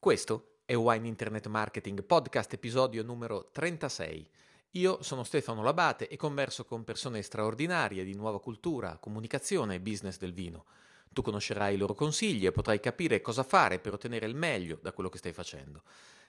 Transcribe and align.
Questo 0.00 0.60
è 0.64 0.74
Wine 0.74 1.06
Internet 1.06 1.46
Marketing 1.48 2.02
Podcast, 2.02 2.54
episodio 2.54 3.02
numero 3.02 3.50
36. 3.52 4.26
Io 4.70 5.02
sono 5.02 5.24
Stefano 5.24 5.62
Labate 5.62 6.08
e 6.08 6.16
converso 6.16 6.64
con 6.64 6.84
persone 6.84 7.20
straordinarie 7.20 8.02
di 8.02 8.14
nuova 8.14 8.40
cultura, 8.40 8.96
comunicazione 8.96 9.74
e 9.74 9.80
business 9.80 10.16
del 10.16 10.32
vino. 10.32 10.64
Tu 11.12 11.20
conoscerai 11.20 11.74
i 11.74 11.76
loro 11.76 11.92
consigli 11.92 12.46
e 12.46 12.50
potrai 12.50 12.80
capire 12.80 13.20
cosa 13.20 13.42
fare 13.42 13.78
per 13.78 13.92
ottenere 13.92 14.24
il 14.24 14.34
meglio 14.34 14.78
da 14.80 14.92
quello 14.94 15.10
che 15.10 15.18
stai 15.18 15.34
facendo. 15.34 15.82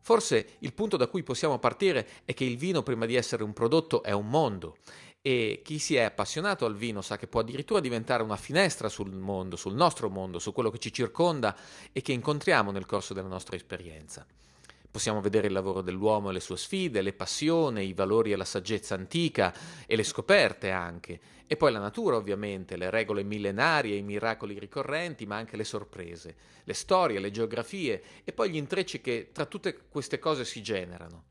Forse 0.00 0.56
il 0.60 0.72
punto 0.72 0.96
da 0.96 1.06
cui 1.06 1.22
possiamo 1.22 1.58
partire 1.58 2.08
è 2.24 2.32
che 2.32 2.44
il 2.44 2.56
vino 2.56 2.82
prima 2.82 3.04
di 3.04 3.14
essere 3.14 3.44
un 3.44 3.52
prodotto 3.52 4.02
è 4.02 4.12
un 4.12 4.26
mondo 4.26 4.78
e 5.20 5.60
chi 5.62 5.78
si 5.78 5.94
è 5.94 6.02
appassionato 6.02 6.64
al 6.64 6.74
vino 6.74 7.02
sa 7.02 7.18
che 7.18 7.26
può 7.26 7.40
addirittura 7.40 7.78
diventare 7.78 8.22
una 8.22 8.36
finestra 8.36 8.88
sul 8.88 9.12
mondo, 9.12 9.56
sul 9.56 9.74
nostro 9.74 10.08
mondo, 10.08 10.38
su 10.38 10.52
quello 10.52 10.70
che 10.70 10.78
ci 10.78 10.92
circonda 10.92 11.54
e 11.92 12.00
che 12.00 12.12
incontriamo 12.12 12.70
nel 12.70 12.86
corso 12.86 13.12
della 13.12 13.28
nostra 13.28 13.54
esperienza. 13.54 14.26
Possiamo 14.92 15.22
vedere 15.22 15.46
il 15.46 15.54
lavoro 15.54 15.80
dell'uomo 15.80 16.28
e 16.28 16.34
le 16.34 16.40
sue 16.40 16.58
sfide, 16.58 17.00
le 17.00 17.14
passioni, 17.14 17.86
i 17.86 17.94
valori 17.94 18.30
e 18.30 18.36
la 18.36 18.44
saggezza 18.44 18.94
antica 18.94 19.54
e 19.86 19.96
le 19.96 20.02
scoperte 20.02 20.70
anche. 20.70 21.18
E 21.46 21.56
poi 21.56 21.72
la 21.72 21.78
natura 21.78 22.16
ovviamente, 22.16 22.76
le 22.76 22.90
regole 22.90 23.22
millenarie, 23.22 23.96
i 23.96 24.02
miracoli 24.02 24.58
ricorrenti, 24.58 25.24
ma 25.24 25.36
anche 25.36 25.56
le 25.56 25.64
sorprese, 25.64 26.36
le 26.64 26.74
storie, 26.74 27.20
le 27.20 27.30
geografie 27.30 28.02
e 28.22 28.34
poi 28.34 28.50
gli 28.50 28.56
intrecci 28.56 29.00
che 29.00 29.30
tra 29.32 29.46
tutte 29.46 29.86
queste 29.88 30.18
cose 30.18 30.44
si 30.44 30.60
generano. 30.60 31.24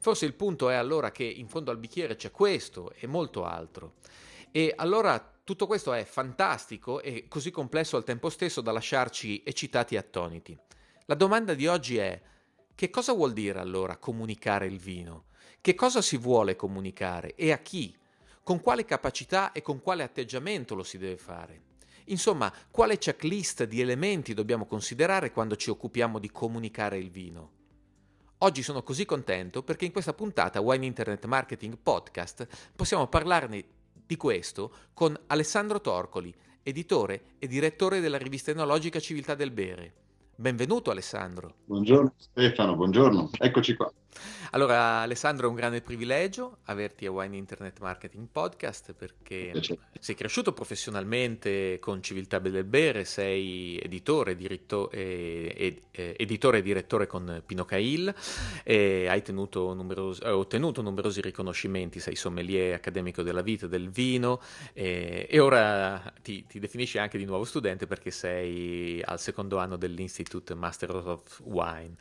Forse 0.00 0.26
il 0.26 0.34
punto 0.34 0.68
è 0.68 0.74
allora 0.74 1.12
che 1.12 1.22
in 1.22 1.46
fondo 1.46 1.70
al 1.70 1.78
bicchiere 1.78 2.16
c'è 2.16 2.32
questo 2.32 2.92
e 2.98 3.06
molto 3.06 3.44
altro. 3.44 3.94
E 4.50 4.72
allora 4.74 5.24
tutto 5.44 5.68
questo 5.68 5.92
è 5.92 6.02
fantastico 6.02 7.00
e 7.00 7.26
così 7.28 7.52
complesso 7.52 7.96
al 7.96 8.02
tempo 8.02 8.28
stesso 8.28 8.60
da 8.60 8.72
lasciarci 8.72 9.44
eccitati 9.44 9.94
e 9.94 9.98
attoniti. 9.98 10.58
La 11.06 11.14
domanda 11.14 11.54
di 11.54 11.68
oggi 11.68 11.98
è 11.98 12.20
che 12.82 12.90
cosa 12.90 13.12
vuol 13.12 13.32
dire 13.32 13.60
allora 13.60 13.96
comunicare 13.96 14.66
il 14.66 14.80
vino? 14.80 15.26
Che 15.60 15.76
cosa 15.76 16.02
si 16.02 16.16
vuole 16.16 16.56
comunicare 16.56 17.36
e 17.36 17.52
a 17.52 17.58
chi? 17.58 17.96
Con 18.42 18.60
quale 18.60 18.84
capacità 18.84 19.52
e 19.52 19.62
con 19.62 19.80
quale 19.80 20.02
atteggiamento 20.02 20.74
lo 20.74 20.82
si 20.82 20.98
deve 20.98 21.16
fare? 21.16 21.62
Insomma, 22.06 22.52
quale 22.72 22.98
checklist 22.98 23.66
di 23.66 23.80
elementi 23.80 24.34
dobbiamo 24.34 24.66
considerare 24.66 25.30
quando 25.30 25.54
ci 25.54 25.70
occupiamo 25.70 26.18
di 26.18 26.32
comunicare 26.32 26.98
il 26.98 27.08
vino? 27.08 27.50
Oggi 28.38 28.64
sono 28.64 28.82
così 28.82 29.04
contento 29.04 29.62
perché 29.62 29.84
in 29.84 29.92
questa 29.92 30.12
puntata 30.12 30.60
Wine 30.60 30.84
Internet 30.84 31.24
Marketing 31.26 31.78
Podcast 31.80 32.48
possiamo 32.74 33.06
parlarne 33.06 33.64
di 33.92 34.16
questo 34.16 34.74
con 34.92 35.16
Alessandro 35.28 35.80
Torcoli, 35.80 36.34
editore 36.64 37.36
e 37.38 37.46
direttore 37.46 38.00
della 38.00 38.18
rivista 38.18 38.50
enologica 38.50 38.98
Civiltà 38.98 39.36
del 39.36 39.52
Bere. 39.52 40.01
Benvenuto 40.34 40.90
Alessandro. 40.90 41.54
Buongiorno 41.66 42.14
Stefano, 42.16 42.74
buongiorno, 42.74 43.30
eccoci 43.38 43.76
qua. 43.76 43.92
Allora, 44.50 45.00
Alessandro, 45.00 45.46
è 45.46 45.48
un 45.48 45.54
grande 45.56 45.80
privilegio 45.80 46.58
averti 46.64 47.06
a 47.06 47.10
Wine 47.10 47.36
Internet 47.36 47.80
Marketing 47.80 48.28
Podcast 48.30 48.92
perché 48.92 49.52
sei 49.98 50.14
cresciuto 50.14 50.52
professionalmente 50.52 51.78
con 51.80 52.02
Civiltà 52.02 52.38
del 52.38 52.64
Bere, 52.64 53.04
sei 53.04 53.78
editore, 53.78 54.36
diritto, 54.36 54.90
eh, 54.90 55.54
ed, 55.56 55.80
eh, 55.92 56.14
editore 56.18 56.58
e 56.58 56.62
direttore 56.62 57.06
con 57.06 57.42
Pino 57.46 57.64
Cail, 57.64 58.14
e 58.62 59.06
hai 59.08 59.22
numerosi, 59.32 60.22
ottenuto 60.24 60.82
numerosi 60.82 61.22
riconoscimenti, 61.22 61.98
sei 61.98 62.14
sommelier 62.14 62.74
accademico 62.74 63.22
della 63.22 63.42
vita 63.42 63.66
del 63.66 63.88
vino 63.88 64.40
e, 64.74 65.26
e 65.30 65.38
ora 65.38 66.12
ti, 66.20 66.44
ti, 66.46 66.58
definisci 66.58 66.98
anche 66.98 67.16
di 67.16 67.24
nuovo 67.24 67.44
studente 67.44 67.86
perché 67.86 68.10
sei 68.10 69.00
al 69.02 69.18
secondo 69.18 69.58
anno 69.58 69.76
dell'Institute 69.76 70.54
Master 70.54 70.94
of 70.94 71.40
Wine. 71.44 71.94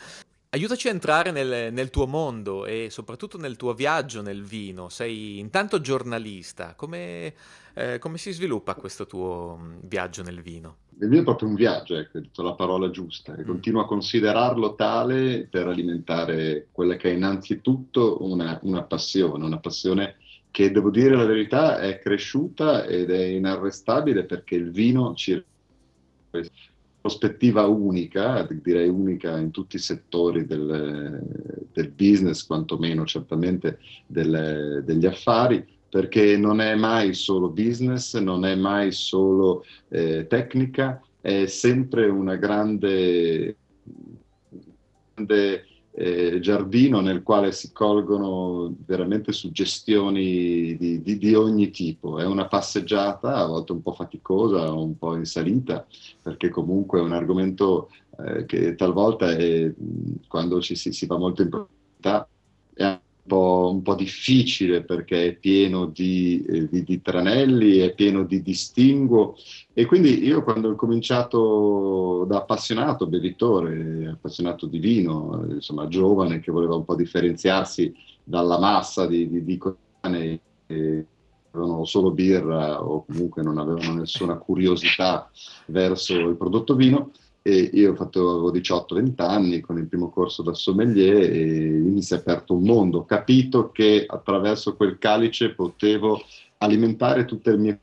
Aiutaci 0.54 0.90
a 0.90 0.92
entrare 0.92 1.32
nel, 1.32 1.72
nel, 1.72 1.90
tuo 1.90 2.06
mondo 2.08 2.66
e 2.66 2.88
soprattutto 2.90 3.38
nel 3.38 3.56
tuo 3.56 3.74
viaggio 3.74 4.22
nel 4.22 4.44
vino. 4.44 4.90
Sei 4.90 5.40
intanto 5.40 5.80
giornalista, 5.80 6.74
come, 6.76 7.34
eh, 7.74 8.00
come 8.00 8.18
si 8.18 8.34
sviluppa 8.34 8.76
questo 8.76 9.08
tuo 9.08 9.58
mm, 9.58 9.76
viaggio 9.84 10.24
nel 10.24 10.42
vino? 10.42 10.76
Il 11.00 11.08
vino 11.08 11.22
è 11.22 11.24
proprio 11.24 11.48
un 11.48 11.56
viaggio, 11.56 11.96
ecco, 11.96 12.18
hai 12.18 12.24
detto 12.24 12.44
la 12.44 12.52
parola 12.52 12.90
giusta, 12.90 13.34
e 13.34 13.44
mm. 13.44 13.46
continuo 13.46 13.82
a 13.82 13.88
considerarlo 13.88 14.76
tale 14.76 15.48
per 15.50 15.68
alimentare 15.68 16.68
quella 16.74 16.98
che 16.98 17.12
è 17.12 17.14
innanzitutto 17.14 18.18
una, 18.26 18.60
una 18.64 18.84
passione, 18.84 19.46
una 19.46 19.60
passione 19.60 20.18
che 20.52 20.70
devo 20.70 20.90
dire 20.90 21.16
la 21.16 21.24
verità 21.24 21.80
è 21.80 21.98
cresciuta 22.00 22.84
ed 22.84 23.10
è 23.10 23.24
inarrestabile 23.24 24.26
perché 24.26 24.56
il 24.56 24.70
vino 24.70 25.14
ci 25.16 25.42
prospettiva 27.02 27.66
unica, 27.66 28.48
direi 28.62 28.88
unica 28.88 29.38
in 29.40 29.50
tutti 29.50 29.78
i 29.78 29.80
settori 29.80 30.46
del, 30.46 31.20
del 31.74 31.90
business, 31.90 32.46
quantomeno 32.46 33.06
certamente 33.06 33.80
del, 34.06 34.84
degli 34.86 35.08
affari, 35.08 35.66
perché 35.90 36.38
non 36.38 36.62
è 36.62 36.76
mai 36.76 37.16
solo 37.16 37.50
business, 37.50 38.16
non 38.18 38.46
è 38.46 38.56
mai 38.56 38.92
solo 38.92 39.66
eh, 39.90 40.28
tecnica, 40.28 41.02
è 41.20 41.48
sempre 41.48 42.08
una 42.08 42.36
grande, 42.36 43.58
grande 45.16 45.66
eh, 45.94 46.40
giardino 46.40 47.02
nel 47.02 47.22
quale 47.22 47.52
si 47.52 47.72
colgono 47.74 48.74
veramente 48.86 49.32
suggestioni 49.32 50.76
di, 50.78 51.02
di, 51.02 51.18
di, 51.18 51.36
ogni 51.36 51.70
tipo. 51.70 52.18
È 52.18 52.26
una 52.26 52.48
passeggiata, 52.48 53.36
a 53.36 53.46
volte 53.46 53.74
un 53.74 53.82
po' 53.82 53.94
faticosa, 53.94 54.72
un 54.72 54.98
po' 54.98 55.16
in 55.16 55.26
salita, 55.26 55.86
perché 56.22 56.50
comunque 56.50 57.00
è 57.00 57.04
un 57.04 57.14
argomento 57.14 57.90
eh, 58.26 58.46
che 58.46 58.76
talvolta 58.76 59.32
è, 59.32 59.72
quando 60.28 60.62
ci 60.62 60.76
si, 60.76 60.92
si 60.94 61.06
va 61.06 61.18
molto 61.18 61.42
in 61.42 61.50
profondità 61.50 62.28
è 62.74 63.00
po', 63.26 63.70
un 63.72 63.82
po' 63.82 63.96
difficile 63.96 64.84
perché 64.84 65.28
è 65.28 65.34
pieno 65.34 65.86
di, 65.86 66.44
eh, 66.48 66.68
di, 66.70 66.84
di, 66.84 67.02
tranelli, 67.02 67.80
è 67.80 67.94
pieno 67.94 68.24
di 68.24 68.42
distinguo. 68.42 69.36
E 69.74 69.86
quindi 69.86 70.24
io 70.24 70.44
quando 70.44 70.70
ho 70.70 70.76
cominciato 70.76 72.26
da 72.28 72.38
appassionato 72.38 73.08
bevitore, 73.08 74.10
appassionato 74.14 74.66
di 74.66 74.80
vino, 74.80 75.46
insomma 75.50 75.88
giovane 75.88 76.40
che 76.40 76.52
voleva 76.52 76.76
un 76.76 76.86
po' 76.86 76.96
differenziarsi 76.96 77.94
dalla 78.24 78.60
massa 78.60 79.06
di, 79.06 79.30
di, 79.30 79.44
di 79.44 79.60
e, 80.02 81.06
avevano 81.54 81.84
solo 81.86 82.12
birra 82.12 82.82
o 82.82 83.04
comunque 83.06 83.44
non 83.44 83.58
avevano 83.58 84.00
nessuna 84.00 84.38
curiosità 84.38 85.30
verso 85.68 86.14
il 86.18 86.38
prodotto 86.38 86.76
vino 86.76 87.12
e 87.44 87.70
io 87.74 87.92
ho 87.92 87.96
fatto 87.96 88.52
18-20 88.52 89.14
anni 89.18 89.60
con 89.62 89.78
il 89.78 89.88
primo 89.88 90.10
corso 90.10 90.44
da 90.44 90.54
sommelier 90.54 91.24
e 91.24 91.70
mi 91.70 92.02
si 92.02 92.14
è 92.14 92.18
aperto 92.18 92.54
un 92.54 92.64
mondo. 92.64 93.00
Ho 93.00 93.06
capito 93.06 93.72
che 93.72 94.06
attraverso 94.08 94.76
quel 94.76 94.98
calice 94.98 95.54
potevo 95.54 96.22
alimentare 96.58 97.26
tutte 97.26 97.52
le 97.52 97.58
mie 97.58 97.80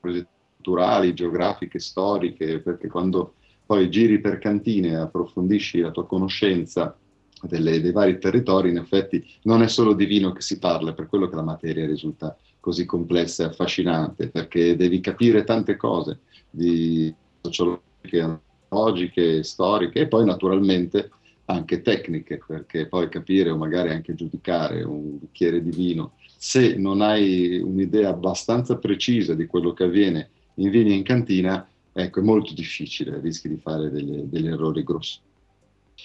curiosità 0.00 0.36
culturali, 0.68 1.14
geografiche, 1.14 1.78
storiche, 1.78 2.60
perché 2.60 2.88
quando 2.88 3.34
poi 3.64 3.88
giri 3.88 4.20
per 4.20 4.38
cantine 4.38 4.88
e 4.88 4.96
approfondisci 4.96 5.80
la 5.80 5.90
tua 5.90 6.06
conoscenza 6.06 6.96
delle, 7.42 7.80
dei 7.80 7.92
vari 7.92 8.18
territori, 8.18 8.70
in 8.70 8.78
effetti 8.78 9.24
non 9.42 9.62
è 9.62 9.68
solo 9.68 9.94
di 9.94 10.04
vino 10.04 10.32
che 10.32 10.42
si 10.42 10.58
parla, 10.58 10.92
per 10.92 11.06
quello 11.06 11.28
che 11.28 11.36
la 11.36 11.42
materia 11.42 11.86
risulta 11.86 12.36
così 12.60 12.84
complessa 12.84 13.44
e 13.44 13.46
affascinante, 13.46 14.28
perché 14.28 14.76
devi 14.76 15.00
capire 15.00 15.44
tante 15.44 15.76
cose 15.76 16.20
di 16.50 17.14
sociologiche, 17.40 18.40
logiche, 18.68 19.42
storiche 19.42 20.00
e 20.00 20.08
poi 20.08 20.24
naturalmente 20.24 21.10
anche 21.46 21.80
tecniche, 21.80 22.40
perché 22.46 22.86
poi 22.86 23.08
capire 23.08 23.50
o 23.50 23.56
magari 23.56 23.90
anche 23.90 24.14
giudicare 24.14 24.82
un 24.82 25.18
bicchiere 25.18 25.62
di 25.62 25.70
vino, 25.70 26.12
se 26.36 26.76
non 26.76 27.00
hai 27.00 27.58
un'idea 27.58 28.10
abbastanza 28.10 28.76
precisa 28.76 29.34
di 29.34 29.46
quello 29.46 29.72
che 29.72 29.84
avviene 29.84 30.28
in 30.54 30.70
vini 30.70 30.90
e 30.90 30.96
in 30.96 31.02
cantina, 31.02 31.66
ecco, 31.92 32.20
è 32.20 32.22
molto 32.22 32.52
difficile, 32.52 33.20
rischi 33.20 33.48
di 33.48 33.56
fare 33.56 33.90
delle, 33.90 34.28
degli 34.28 34.46
errori 34.46 34.84
grossi. 34.84 35.18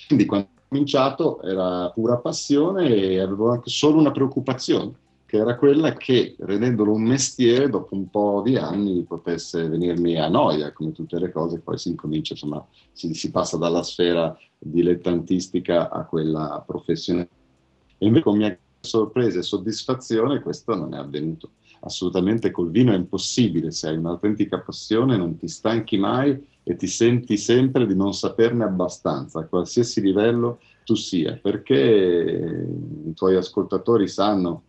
Quindi 0.08 0.26
quando 0.26 0.48
ho 0.56 0.62
cominciato 0.70 1.42
era 1.42 1.90
pura 1.90 2.18
passione 2.18 2.88
e 2.88 3.20
avevo 3.20 3.52
anche 3.52 3.70
solo 3.70 4.00
una 4.00 4.12
preoccupazione, 4.12 4.94
che 5.34 5.40
era 5.40 5.56
quella 5.56 5.94
che 5.94 6.36
rendendolo 6.38 6.94
un 6.94 7.02
mestiere, 7.02 7.68
dopo 7.68 7.96
un 7.96 8.08
po' 8.08 8.44
di 8.46 8.56
anni 8.56 9.02
potesse 9.02 9.68
venirmi 9.68 10.16
a 10.20 10.30
noia, 10.30 10.72
come 10.74 10.92
tutte 10.92 11.18
le 11.18 11.32
cose, 11.32 11.58
poi 11.58 11.76
si 11.80 11.90
incomincia, 11.90 12.34
insomma, 12.34 12.64
si, 12.92 13.16
si 13.16 13.32
passa 13.32 13.58
dalla 13.58 13.82
sfera 13.82 14.38
dilettantistica 14.60 15.90
a 15.90 16.06
quella 16.06 16.64
professionale. 16.64 17.30
E 17.98 18.06
invece 18.06 18.24
con 18.24 18.38
mia 18.38 18.56
sorpresa 18.80 19.40
e 19.40 19.42
soddisfazione 19.42 20.40
questo 20.40 20.76
non 20.76 20.94
è 20.94 20.98
avvenuto. 20.98 21.54
Assolutamente 21.80 22.52
col 22.52 22.70
vino 22.70 22.94
è 22.94 22.96
impossibile, 22.96 23.72
se 23.72 23.88
hai 23.88 23.98
un'autentica 23.98 24.60
passione 24.60 25.18
non 25.18 25.36
ti 25.36 25.48
stanchi 25.48 25.98
mai 25.98 26.40
e 26.62 26.76
ti 26.76 26.86
senti 26.86 27.38
sempre 27.38 27.88
di 27.88 27.96
non 27.96 28.14
saperne 28.14 28.66
abbastanza, 28.66 29.40
a 29.40 29.46
qualsiasi 29.46 30.00
livello 30.00 30.60
tu 30.84 30.94
sia, 30.94 31.40
perché 31.42 32.68
i 33.08 33.14
tuoi 33.16 33.36
ascoltatori 33.36 34.08
sanno 34.08 34.66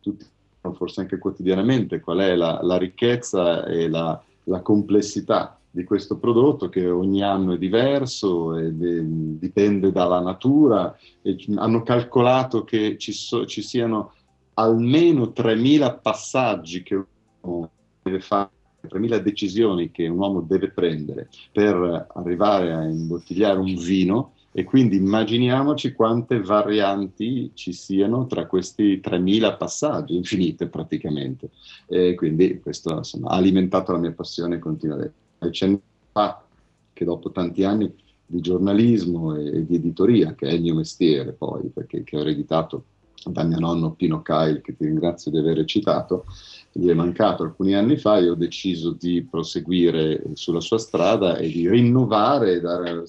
tutti, 0.00 0.26
forse 0.74 1.00
anche 1.00 1.18
quotidianamente, 1.18 2.00
qual 2.00 2.18
è 2.18 2.34
la, 2.34 2.60
la 2.62 2.76
ricchezza 2.76 3.64
e 3.66 3.88
la, 3.88 4.22
la, 4.44 4.60
complessità 4.60 5.58
di 5.70 5.84
questo 5.84 6.18
prodotto 6.18 6.68
che 6.68 6.88
ogni 6.88 7.22
anno 7.22 7.54
è 7.54 7.58
diverso 7.58 8.56
e 8.56 8.72
de, 8.72 9.02
dipende 9.38 9.90
dalla 9.90 10.20
natura. 10.20 10.96
E 11.22 11.36
hanno 11.56 11.82
calcolato 11.82 12.64
che 12.64 12.96
ci, 12.98 13.12
so, 13.12 13.46
ci 13.46 13.62
siano 13.62 14.12
almeno 14.54 15.32
3.000 15.34 15.98
passaggi 16.00 16.82
che 16.82 17.02
uno 17.40 17.70
deve 18.02 18.20
fare 18.20 18.50
3.000 18.86 19.16
decisioni 19.18 19.90
che 19.90 20.06
un 20.06 20.18
uomo 20.18 20.40
deve 20.42 20.70
prendere 20.70 21.28
per 21.50 22.06
arrivare 22.14 22.72
a 22.72 22.84
imbottigliare 22.84 23.58
un 23.58 23.74
vino 23.76 24.33
e 24.56 24.62
quindi 24.62 24.94
immaginiamoci 24.94 25.94
quante 25.94 26.40
varianti 26.40 27.50
ci 27.54 27.72
siano 27.72 28.26
tra 28.26 28.46
questi 28.46 29.00
3.000 29.00 29.56
passaggi, 29.56 30.14
infinite 30.14 30.68
praticamente. 30.68 31.50
E 31.88 32.14
quindi 32.14 32.60
questo 32.60 32.98
insomma, 32.98 33.30
ha 33.30 33.34
alimentato 33.34 33.90
la 33.90 33.98
mia 33.98 34.12
passione 34.12 34.54
e 34.54 34.58
continua 34.60 34.96
essere. 34.96 35.82
fa 36.12 36.44
che 36.92 37.04
dopo 37.04 37.32
tanti 37.32 37.64
anni 37.64 37.92
di 38.24 38.40
giornalismo 38.40 39.34
e, 39.34 39.66
di 39.66 39.74
editoria, 39.74 40.36
che 40.36 40.46
è 40.46 40.52
il 40.52 40.62
mio 40.62 40.76
mestiere 40.76 41.32
poi, 41.32 41.68
perché 41.74 42.04
che 42.04 42.16
ho 42.16 42.20
ereditato 42.20 42.84
da 43.24 43.42
mio 43.42 43.58
nonno 43.58 43.94
Pino 43.94 44.22
Kyle, 44.22 44.60
che 44.60 44.76
ti 44.76 44.84
ringrazio 44.84 45.32
di 45.32 45.38
aver 45.38 45.64
citato, 45.64 46.26
gli 46.70 46.86
è 46.86 46.94
mancato 46.94 47.42
alcuni 47.42 47.74
anni 47.74 47.96
fa 47.96 48.18
e 48.18 48.30
ho 48.30 48.36
deciso 48.36 48.92
di 48.92 49.26
proseguire 49.28 50.22
sulla 50.34 50.60
sua 50.60 50.78
strada 50.78 51.38
e 51.38 51.48
di 51.48 51.68
rinnovare 51.68 52.52
e 52.52 52.60
dare 52.60 53.02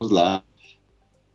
slide 0.00 0.48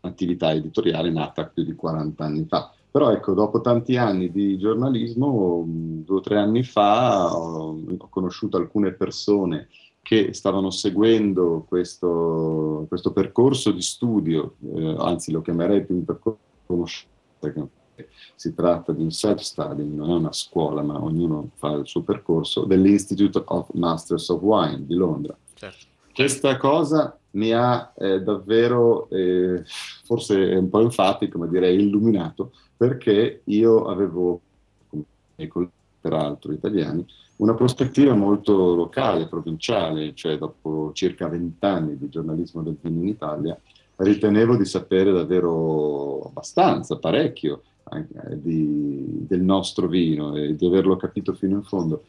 attività 0.05 0.53
editoriale 0.53 1.09
nata 1.09 1.45
più 1.45 1.63
di 1.63 1.75
40 1.75 2.23
anni 2.23 2.45
fa. 2.45 2.71
Però 2.89 3.11
ecco, 3.11 3.33
dopo 3.33 3.59
tanti 3.59 3.97
anni 3.97 4.31
di 4.31 4.57
giornalismo, 4.57 5.63
due 5.67 6.17
o 6.17 6.21
tre 6.21 6.37
anni 6.37 6.63
fa 6.63 7.35
ho, 7.35 7.77
ho 7.97 8.07
conosciuto 8.09 8.55
alcune 8.57 8.93
persone 8.93 9.67
che 10.01 10.33
stavano 10.33 10.69
seguendo 10.69 11.65
questo, 11.67 12.85
questo 12.87 13.11
percorso 13.11 13.71
di 13.71 13.81
studio, 13.81 14.55
eh, 14.73 14.95
anzi 14.99 15.31
lo 15.31 15.41
chiamerei 15.41 15.83
più 15.83 15.95
un 15.95 16.05
percorso 16.05 16.39
di 16.59 16.65
conoscenza, 16.67 17.73
si 18.35 18.53
tratta 18.53 18.91
di 18.91 19.01
un 19.01 19.11
self-studying, 19.11 19.95
non 19.95 20.11
è 20.11 20.13
una 20.13 20.31
scuola, 20.31 20.83
ma 20.83 21.01
ognuno 21.01 21.49
fa 21.55 21.71
il 21.71 21.87
suo 21.87 22.03
percorso, 22.03 22.65
dell'Institute 22.65 23.41
of 23.45 23.69
Masters 23.73 24.29
of 24.29 24.41
Wine 24.41 24.85
di 24.85 24.93
Londra. 24.93 25.35
Certo. 25.53 25.85
Questa 26.13 26.55
cosa 26.57 27.17
mi 27.35 27.51
ha 27.53 27.93
eh, 27.97 28.21
davvero, 28.21 29.09
eh, 29.09 29.63
forse 30.03 30.35
un 30.35 30.69
po' 30.69 30.81
enfatico, 30.81 31.37
ma 31.37 31.47
direi 31.47 31.79
illuminato, 31.79 32.51
perché 32.75 33.41
io 33.45 33.85
avevo, 33.85 34.41
come 34.89 35.03
i 35.35 35.47
colleghi 35.47 35.73
peraltro 36.01 36.51
italiani, 36.53 37.05
una 37.37 37.55
prospettiva 37.55 38.13
molto 38.13 38.75
locale, 38.75 39.27
provinciale, 39.27 40.13
cioè 40.13 40.37
dopo 40.37 40.91
circa 40.93 41.27
vent'anni 41.27 41.97
di 41.97 42.09
giornalismo 42.09 42.61
del 42.61 42.77
vino 42.79 43.01
in 43.01 43.07
Italia, 43.07 43.59
ritenevo 43.97 44.55
di 44.55 44.65
sapere 44.65 45.11
davvero 45.11 46.21
abbastanza, 46.27 46.97
parecchio, 46.97 47.63
eh, 47.91 48.39
di, 48.39 49.25
del 49.27 49.41
nostro 49.41 49.87
vino 49.87 50.35
e 50.35 50.55
di 50.55 50.65
averlo 50.65 50.95
capito 50.95 51.33
fino 51.33 51.55
in 51.55 51.63
fondo. 51.63 52.03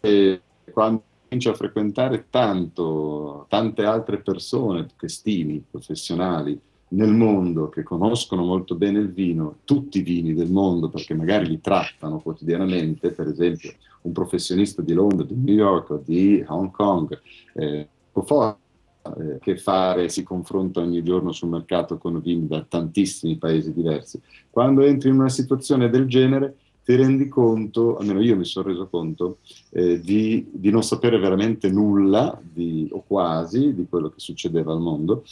E 0.00 0.40
quando 0.72 1.02
comincio 1.28 1.50
a 1.50 1.54
frequentare 1.54 2.26
tanto, 2.30 3.46
tante 3.48 3.84
altre 3.84 4.18
persone 4.18 4.86
che 4.96 5.08
stimi, 5.08 5.62
professionali, 5.68 6.58
nel 6.88 7.12
mondo 7.12 7.68
che 7.68 7.82
conoscono 7.82 8.44
molto 8.44 8.76
bene 8.76 9.00
il 9.00 9.12
vino, 9.12 9.56
tutti 9.64 9.98
i 9.98 10.02
vini 10.02 10.34
del 10.34 10.50
mondo, 10.50 10.88
perché 10.88 11.14
magari 11.14 11.48
li 11.48 11.60
trattano 11.60 12.20
quotidianamente, 12.20 13.10
per 13.10 13.26
esempio 13.26 13.72
un 14.02 14.12
professionista 14.12 14.82
di 14.82 14.92
Londra, 14.92 15.26
di 15.26 15.34
New 15.34 15.54
York 15.54 16.02
di 16.04 16.44
Hong 16.46 16.70
Kong, 16.70 17.20
eh, 17.54 17.88
eh, 18.12 19.38
che 19.40 19.56
fare, 19.56 20.08
si 20.08 20.22
confronta 20.22 20.80
ogni 20.80 21.02
giorno 21.02 21.32
sul 21.32 21.48
mercato 21.48 21.98
con 21.98 22.20
vini 22.20 22.46
da 22.46 22.64
tantissimi 22.66 23.36
paesi 23.36 23.72
diversi. 23.72 24.20
Quando 24.48 24.82
entri 24.82 25.08
in 25.08 25.16
una 25.16 25.28
situazione 25.28 25.90
del 25.90 26.06
genere, 26.06 26.56
ti 26.86 26.94
rendi 26.94 27.26
conto, 27.26 27.96
almeno 27.96 28.22
io 28.22 28.36
mi 28.36 28.44
sono 28.44 28.68
reso 28.68 28.86
conto, 28.86 29.38
eh, 29.70 29.98
di, 29.98 30.46
di, 30.52 30.70
non 30.70 30.84
sapere 30.84 31.18
veramente 31.18 31.68
nulla, 31.68 32.40
di, 32.40 32.88
o 32.92 33.02
quasi, 33.04 33.74
di 33.74 33.88
quello 33.88 34.08
che 34.08 34.20
succedeva 34.20 34.72
al 34.72 34.78
mondo, 34.78 35.24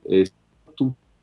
e 0.00 0.32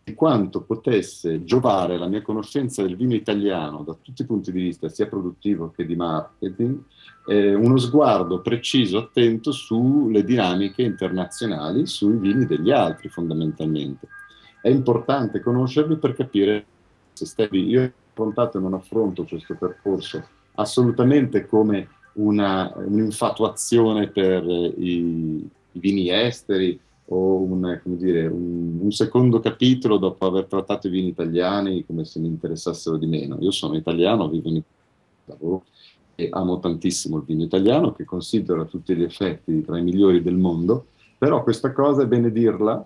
di 0.03 0.13
quanto 0.13 0.62
potesse 0.62 1.43
giovare 1.43 1.98
la 1.98 2.05
mia 2.05 2.21
conoscenza 2.21 2.83
del 2.83 2.95
vino 2.95 3.15
italiano 3.15 3.81
da 3.81 3.98
tutti 4.00 4.21
i 4.21 4.25
punti 4.27 4.51
di 4.51 4.62
vista, 4.62 4.89
sia 4.89 5.07
produttivo 5.07 5.71
che 5.75 5.88
di 5.88 5.95
marketing, 5.95 6.77
eh, 7.25 7.55
uno 7.55 7.77
sguardo 7.77 8.41
preciso, 8.41 9.00
attento 9.00 9.51
sulle 9.51 10.24
dinamiche 10.24 10.83
internazionali, 10.83 11.88
sui 11.88 12.17
vini 12.17 12.45
degli 12.45 12.69
altri 12.69 13.10
fondamentalmente. 13.10 14.07
È 14.62 14.69
importante 14.69 15.39
conoscerli 15.39 15.98
per 15.98 16.13
capire 16.13 16.65
se 17.13 17.25
stai... 17.25 17.50
Io 17.51 17.91
affrontato 18.12 18.58
e 18.58 18.62
non 18.62 18.74
affronto 18.74 19.25
questo 19.25 19.56
percorso 19.56 20.24
assolutamente 20.56 21.46
come 21.46 21.88
una, 22.13 22.72
un'infatuazione 22.75 24.10
per 24.10 24.44
i, 24.44 25.50
i 25.72 25.80
vini 25.80 26.10
esteri 26.10 26.77
o 27.06 27.41
un, 27.41 27.80
dire, 27.84 28.27
un, 28.27 28.80
un, 28.82 28.91
secondo 28.91 29.39
capitolo 29.39 29.98
dopo 29.98 30.25
aver 30.25 30.46
trattato 30.46 30.88
i 30.88 30.91
vini 30.91 31.10
italiani 31.10 31.86
come 31.86 32.06
se 32.06 32.20
mi 32.20 32.27
interessassero 32.27 32.98
di 32.98 33.06
meno. 33.06 33.38
Io 33.39 33.51
sono 33.51 33.75
italiano, 33.75 34.30
vivo 34.30 34.50
in 34.50 34.56
Italia 35.25 35.62
e 36.15 36.27
amo 36.32 36.60
tantissimo 36.60 37.18
il 37.18 37.24
vino 37.24 37.44
italiano 37.44 37.94
che 37.94 38.03
considero 38.03 38.62
a 38.62 38.65
tutti 38.65 38.96
gli 38.96 39.03
effetti 39.03 39.62
tra 39.62 39.77
i 39.77 39.84
migliori 39.84 40.22
del 40.22 40.36
mondo, 40.36 40.88
però 41.18 41.44
questa 41.44 41.72
cosa 41.72 42.03
è 42.03 42.08
bene 42.08 42.32
dirla 42.32 42.86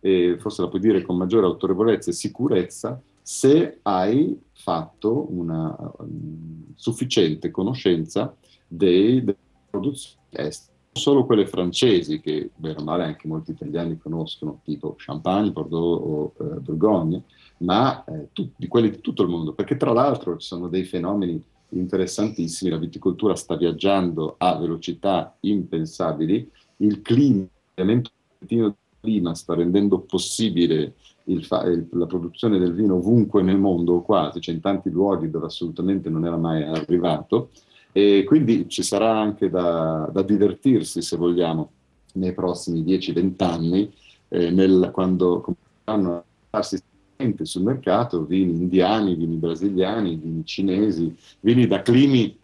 e 0.00 0.36
forse 0.38 0.62
la 0.62 0.68
puoi 0.68 0.80
dire 0.80 1.02
con 1.02 1.16
maggiore 1.16 1.46
autorevolezza 1.46 2.10
e 2.10 2.14
sicurezza 2.14 3.00
se 3.26 3.78
hai 3.80 4.38
fatto 4.52 5.32
una 5.32 5.74
um, 5.98 6.66
sufficiente 6.74 7.50
conoscenza 7.50 8.36
dei, 8.68 9.24
delle 9.24 9.38
produzioni 9.70 10.18
estere, 10.28 10.76
non 10.92 11.02
solo 11.02 11.24
quelle 11.24 11.46
francesi 11.46 12.20
che 12.20 12.50
bene 12.54 12.80
o 12.80 12.84
male 12.84 13.04
anche 13.04 13.26
molti 13.26 13.52
italiani 13.52 13.96
conoscono, 13.96 14.60
tipo 14.62 14.94
Champagne, 14.98 15.52
Bordeaux 15.52 16.02
o 16.02 16.32
eh, 16.38 16.60
Bourgogne, 16.60 17.22
ma 17.60 18.04
eh, 18.04 18.28
tu, 18.34 18.50
di 18.54 18.68
quelli 18.68 18.90
di 18.90 19.00
tutto 19.00 19.22
il 19.22 19.30
mondo, 19.30 19.54
perché 19.54 19.78
tra 19.78 19.94
l'altro 19.94 20.36
ci 20.36 20.46
sono 20.46 20.68
dei 20.68 20.84
fenomeni 20.84 21.42
interessantissimi. 21.70 22.70
La 22.70 22.76
viticoltura 22.76 23.34
sta 23.36 23.56
viaggiando 23.56 24.34
a 24.36 24.54
velocità 24.58 25.34
impensabili, 25.40 26.46
il 26.76 27.00
clima, 27.00 27.46
il 27.76 28.74
clima 29.00 29.34
sta 29.34 29.54
rendendo 29.54 30.00
possibile 30.00 30.94
il 31.24 31.44
fa- 31.44 31.64
il, 31.64 31.86
la 31.92 32.06
produzione 32.06 32.58
del 32.58 32.74
vino 32.74 32.96
ovunque 32.96 33.42
nel 33.42 33.58
mondo, 33.58 34.00
quasi, 34.02 34.40
cioè 34.40 34.54
in 34.54 34.60
tanti 34.60 34.90
luoghi 34.90 35.30
dove 35.30 35.46
assolutamente 35.46 36.08
non 36.10 36.24
era 36.26 36.36
mai 36.36 36.62
arrivato. 36.62 37.50
E 37.92 38.24
quindi 38.26 38.68
ci 38.68 38.82
sarà 38.82 39.16
anche 39.18 39.48
da, 39.48 40.08
da 40.12 40.22
divertirsi, 40.22 41.00
se 41.00 41.16
vogliamo, 41.16 41.70
nei 42.14 42.32
prossimi 42.32 42.82
10-20 42.82 43.34
anni, 43.44 43.92
eh, 44.28 44.50
nel, 44.50 44.90
quando 44.92 45.40
cominceranno 45.40 46.16
a 46.16 46.24
farsi 46.50 46.82
sul 47.42 47.62
mercato 47.62 48.24
vini 48.24 48.52
indiani, 48.52 49.14
vini 49.14 49.36
brasiliani, 49.36 50.16
vini 50.16 50.44
cinesi, 50.44 51.14
vini 51.40 51.66
da 51.66 51.80
climi 51.80 52.36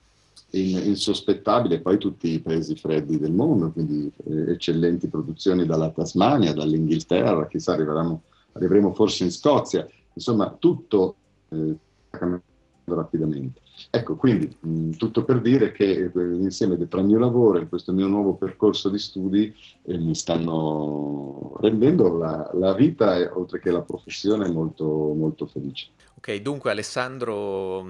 in, 0.51 0.81
insospettabili 0.85 1.81
poi 1.81 1.99
tutti 1.99 2.33
i 2.33 2.41
paesi 2.41 2.77
freddi 2.77 3.19
del 3.19 3.33
mondo, 3.33 3.71
quindi 3.71 4.11
eh, 4.25 4.53
eccellenti 4.53 5.09
produzioni 5.09 5.67
dalla 5.67 5.91
Tasmania, 5.91 6.53
dall'Inghilterra, 6.53 7.47
chissà 7.47 7.73
arriveranno, 7.73 8.23
arriveremo 8.61 8.93
forse 8.95 9.25
in 9.25 9.33
Scozia, 9.33 9.89
insomma 10.13 10.55
tutto 10.59 11.17
eh, 11.49 11.75
cambiando 12.11 12.43
rapidamente. 12.87 13.61
Ecco, 13.89 14.15
quindi 14.17 14.55
mh, 14.61 14.91
tutto 14.93 15.25
per 15.25 15.41
dire 15.41 15.73
che 15.73 15.85
eh, 15.85 16.11
insieme 16.15 16.77
tra 16.87 17.01
il 17.01 17.07
mio 17.07 17.19
lavoro 17.19 17.59
e 17.59 17.69
questo 17.69 17.93
mio 17.93 18.07
nuovo 18.07 18.35
percorso 18.35 18.91
di 18.91 18.99
studi 18.99 19.55
eh, 19.85 19.99
mi 19.99 20.15
stanno 20.15 21.57
rendendo 21.61 22.17
la, 22.19 22.51
la 22.55 22.75
vita, 22.75 23.17
e, 23.17 23.27
oltre 23.27 23.59
che 23.59 23.71
la 23.71 23.81
professione, 23.81 24.51
molto, 24.51 24.85
molto 24.85 25.47
felice. 25.47 25.89
Ok, 26.17 26.37
dunque 26.37 26.71
Alessandro, 26.71 27.83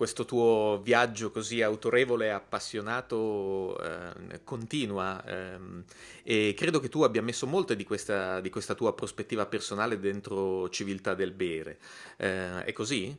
questo 0.00 0.24
tuo 0.24 0.80
viaggio 0.82 1.30
così 1.30 1.60
autorevole 1.60 2.24
e 2.24 2.30
appassionato 2.30 3.78
eh, 3.84 4.40
continua 4.44 5.22
ehm, 5.22 5.84
e 6.22 6.54
credo 6.56 6.80
che 6.80 6.88
tu 6.88 7.02
abbia 7.02 7.20
messo 7.20 7.46
molte 7.46 7.76
di 7.76 7.84
questa, 7.84 8.40
di 8.40 8.48
questa 8.48 8.74
tua 8.74 8.94
prospettiva 8.94 9.44
personale 9.44 10.00
dentro 10.00 10.70
Civiltà 10.70 11.12
del 11.12 11.32
Bere. 11.32 11.78
Eh, 12.16 12.64
è 12.64 12.72
così? 12.72 13.14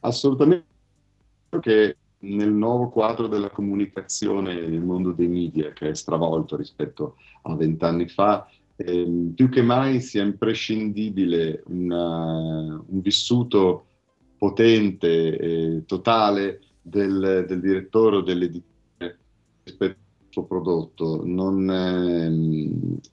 Assolutamente 0.00 0.66
che 1.62 1.96
nel 2.18 2.52
nuovo 2.52 2.90
quadro 2.90 3.26
della 3.26 3.48
comunicazione 3.48 4.52
nel 4.52 4.82
mondo 4.82 5.12
dei 5.12 5.26
media, 5.26 5.72
che 5.72 5.88
è 5.88 5.94
stravolto 5.94 6.54
rispetto 6.54 7.16
a 7.44 7.56
vent'anni 7.56 8.08
fa, 8.08 8.46
eh, 8.76 9.30
più 9.34 9.48
che 9.48 9.62
mai 9.62 10.02
sia 10.02 10.22
imprescindibile 10.22 11.62
una, 11.68 12.78
un 12.86 13.00
vissuto 13.00 13.86
potente 14.42 15.38
e 15.38 15.84
totale 15.86 16.62
del, 16.82 17.44
del 17.46 17.60
direttore 17.60 18.16
o 18.16 18.20
dell'editore 18.22 19.18
rispetto 19.62 19.98
al 20.00 20.26
suo 20.30 20.42
prodotto. 20.46 21.22
Non, 21.24 21.70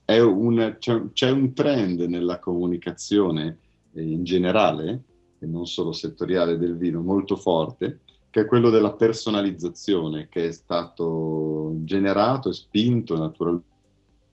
eh, 0.06 0.20
una, 0.20 0.76
c'è, 0.76 1.00
c'è, 1.12 1.30
un 1.30 1.52
trend 1.52 2.00
nella 2.00 2.40
comunicazione 2.40 3.58
eh, 3.92 4.02
in 4.02 4.24
generale, 4.24 5.02
e 5.38 5.46
non 5.46 5.68
solo 5.68 5.92
settoriale 5.92 6.58
del 6.58 6.76
vino, 6.76 7.00
molto 7.00 7.36
forte, 7.36 8.00
che 8.28 8.40
è 8.40 8.46
quello 8.46 8.68
della 8.68 8.94
personalizzazione, 8.94 10.26
che 10.28 10.48
è 10.48 10.50
stato 10.50 11.74
generato 11.84 12.48
e 12.48 12.54
spinto 12.54 13.16
naturalmente 13.16 13.68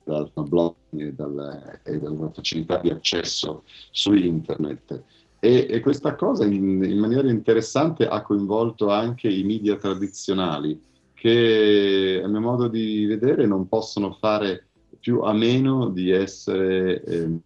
dal 0.03 0.31
blog 0.33 0.73
e, 0.95 1.13
dal, 1.13 1.79
e 1.83 1.99
dalla 1.99 2.31
facilità 2.31 2.77
di 2.77 2.89
accesso 2.89 3.65
su 3.91 4.13
internet. 4.13 5.03
E, 5.39 5.67
e 5.69 5.79
questa 5.81 6.15
cosa 6.15 6.45
in, 6.45 6.83
in, 6.83 6.97
maniera 6.97 7.29
interessante 7.29 8.07
ha 8.07 8.21
coinvolto 8.21 8.89
anche 8.89 9.29
i 9.29 9.43
media 9.43 9.75
tradizionali, 9.75 10.81
che 11.13 12.21
a 12.23 12.27
mio 12.27 12.39
modo 12.39 12.67
di 12.67 13.05
vedere 13.05 13.45
non 13.45 13.67
possono 13.67 14.13
fare 14.13 14.67
più 14.99 15.21
a 15.21 15.33
meno 15.33 15.89
di 15.89 16.09
essere 16.09 17.03
eh, 17.03 17.39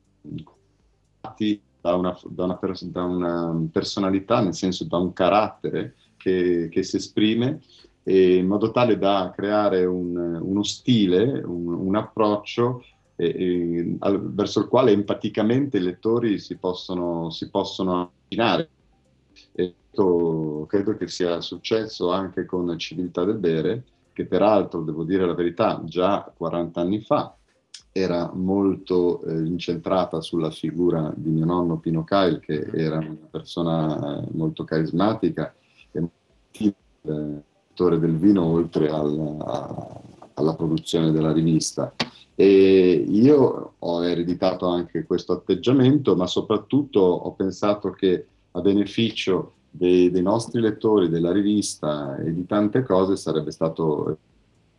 da 1.81 1.95
una, 1.95 2.17
da, 2.27 2.55
pers- 2.55 2.85
da 2.85 3.03
una 3.03 3.67
personalità, 3.71 4.41
nel 4.41 4.53
senso 4.53 4.85
da 4.85 4.97
un 4.97 5.11
carattere 5.13 5.95
che, 6.17 6.69
che 6.69 6.83
si 6.83 6.97
esprime 6.97 7.61
in 8.03 8.47
modo 8.47 8.71
tale 8.71 8.97
da 8.97 9.31
creare 9.35 9.85
un, 9.85 10.15
uno 10.15 10.63
stile, 10.63 11.41
un, 11.45 11.67
un 11.67 11.95
approccio 11.95 12.83
eh, 13.21 13.35
eh, 13.37 13.95
al, 13.99 14.33
verso 14.33 14.61
il 14.61 14.67
quale 14.67 14.91
empaticamente 14.91 15.77
i 15.77 15.81
lettori 15.81 16.39
si 16.39 16.57
possono, 16.57 17.29
si 17.29 17.49
possono 17.49 18.01
avvicinare. 18.01 18.69
E 19.53 19.73
to, 19.91 20.65
credo 20.67 20.95
che 20.95 21.07
sia 21.07 21.41
successo 21.41 22.11
anche 22.11 22.45
con 22.45 22.77
Civiltà 22.77 23.23
del 23.23 23.37
Bere, 23.37 23.83
che 24.13 24.25
peraltro, 24.25 24.81
devo 24.81 25.03
dire 25.03 25.25
la 25.25 25.35
verità, 25.35 25.81
già 25.85 26.31
40 26.35 26.81
anni 26.81 27.01
fa 27.01 27.35
era 27.93 28.31
molto 28.33 29.21
eh, 29.23 29.33
incentrata 29.33 30.21
sulla 30.21 30.49
figura 30.49 31.13
di 31.15 31.29
mio 31.29 31.45
nonno 31.45 31.77
Pino 31.77 32.03
Cail, 32.03 32.39
che 32.39 32.69
era 32.73 32.97
una 32.97 33.27
persona 33.29 34.21
eh, 34.21 34.27
molto 34.31 34.63
carismatica 34.63 35.53
settore 37.81 37.99
del 37.99 38.17
vino 38.17 38.45
oltre 38.45 38.89
al, 38.89 39.37
a, 39.39 40.01
alla 40.35 40.55
produzione 40.55 41.11
della 41.11 41.31
rivista. 41.31 41.93
E 42.35 43.05
io 43.07 43.73
ho 43.77 44.05
ereditato 44.05 44.67
anche 44.67 45.03
questo 45.05 45.33
atteggiamento, 45.33 46.15
ma 46.15 46.27
soprattutto 46.27 46.99
ho 46.99 47.31
pensato 47.33 47.91
che 47.91 48.25
a 48.51 48.61
beneficio 48.61 49.53
dei, 49.69 50.11
dei 50.11 50.21
nostri 50.21 50.59
lettori 50.59 51.09
della 51.09 51.31
rivista 51.31 52.17
e 52.17 52.33
di 52.33 52.45
tante 52.45 52.83
cose 52.83 53.15
sarebbe 53.15 53.51
stato 53.51 54.17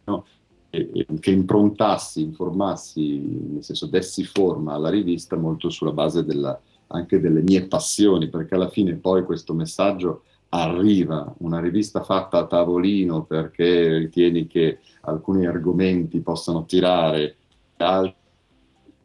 no, 0.05 0.25
che 0.71 1.31
improntassi, 1.31 2.23
informassi, 2.23 3.19
nel 3.53 3.63
senso 3.63 3.87
dessi 3.87 4.25
forma 4.25 4.73
alla 4.75 4.89
rivista 4.89 5.37
molto 5.37 5.69
sulla 5.69 5.93
base 5.93 6.25
della, 6.25 6.59
anche 6.89 7.21
delle 7.21 7.43
mie 7.43 7.67
passioni, 7.67 8.29
perché 8.29 8.55
alla 8.55 8.71
fine 8.71 8.95
poi 8.95 9.25
questo 9.25 9.53
messaggio 9.55 10.23
arriva. 10.51 11.33
Una 11.39 11.61
rivista 11.61 12.03
fatta 12.03 12.39
a 12.39 12.47
tavolino 12.47 13.25
perché 13.25 13.99
ritieni 13.99 14.47
che 14.47 14.79
alcuni 15.03 15.47
argomenti 15.47 16.21
possano 16.21 16.65
tirare, 16.65 17.37
altri 17.83 18.21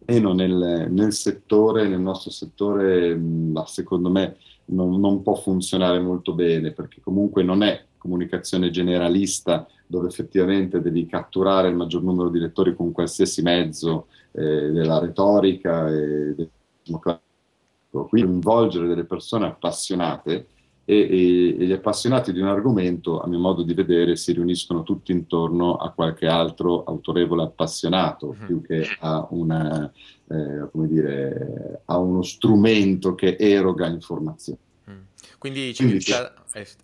meno 0.07 0.33
nel, 0.33 0.87
nel 0.89 1.13
settore, 1.13 1.87
nel 1.87 1.99
nostro 1.99 2.31
settore, 2.31 3.19
secondo 3.65 4.09
me 4.09 4.37
non, 4.65 4.99
non, 4.99 5.21
può 5.21 5.35
funzionare 5.35 5.99
molto 5.99 6.33
bene 6.33 6.71
perché 6.71 7.01
comunque 7.01 7.43
non 7.43 7.61
è 7.61 7.83
comunicazione 7.97 8.69
generalista 8.69 9.67
dove 9.85 10.07
effettivamente 10.07 10.81
devi 10.81 11.05
catturare 11.05 11.67
il 11.67 11.75
maggior 11.75 12.03
numero 12.03 12.29
di 12.29 12.39
lettori 12.39 12.75
con 12.75 12.91
qualsiasi 12.91 13.41
mezzo 13.41 14.07
eh, 14.31 14.71
della 14.71 14.99
retorica 14.99 15.89
e 15.89 16.35
del 16.35 16.49
quindi 16.83 18.27
coinvolgere 18.29 18.87
delle 18.87 19.05
persone 19.05 19.47
appassionate 19.47 20.47
e, 20.89 20.95
e, 20.95 21.61
e, 21.61 21.65
gli 21.65 21.73
appassionati 21.73 22.31
di 22.31 22.39
un 22.39 22.47
argomento, 22.47 23.19
a 23.19 23.27
mio 23.27 23.39
modo 23.39 23.61
di 23.61 23.73
vedere, 23.73 24.15
si 24.15 24.31
riuniscono 24.31 24.83
tutti 24.83 25.11
intorno 25.11 25.75
a 25.75 25.91
qualche 25.91 26.27
altro 26.27 26.85
autorevole 26.85 27.43
appassionato, 27.43 28.27
uh-huh. 28.27 28.45
più 28.45 28.61
che 28.61 28.87
a, 29.01 29.27
una, 29.31 29.91
eh, 30.29 30.69
dire, 30.71 31.81
a, 31.83 31.97
uno 31.97 32.21
strumento 32.21 33.15
che 33.15 33.35
eroga 33.37 33.87
informazioni. 33.87 34.59
Mm. 34.89 34.99
Quindi, 35.37 35.73
Quindi 35.75 36.05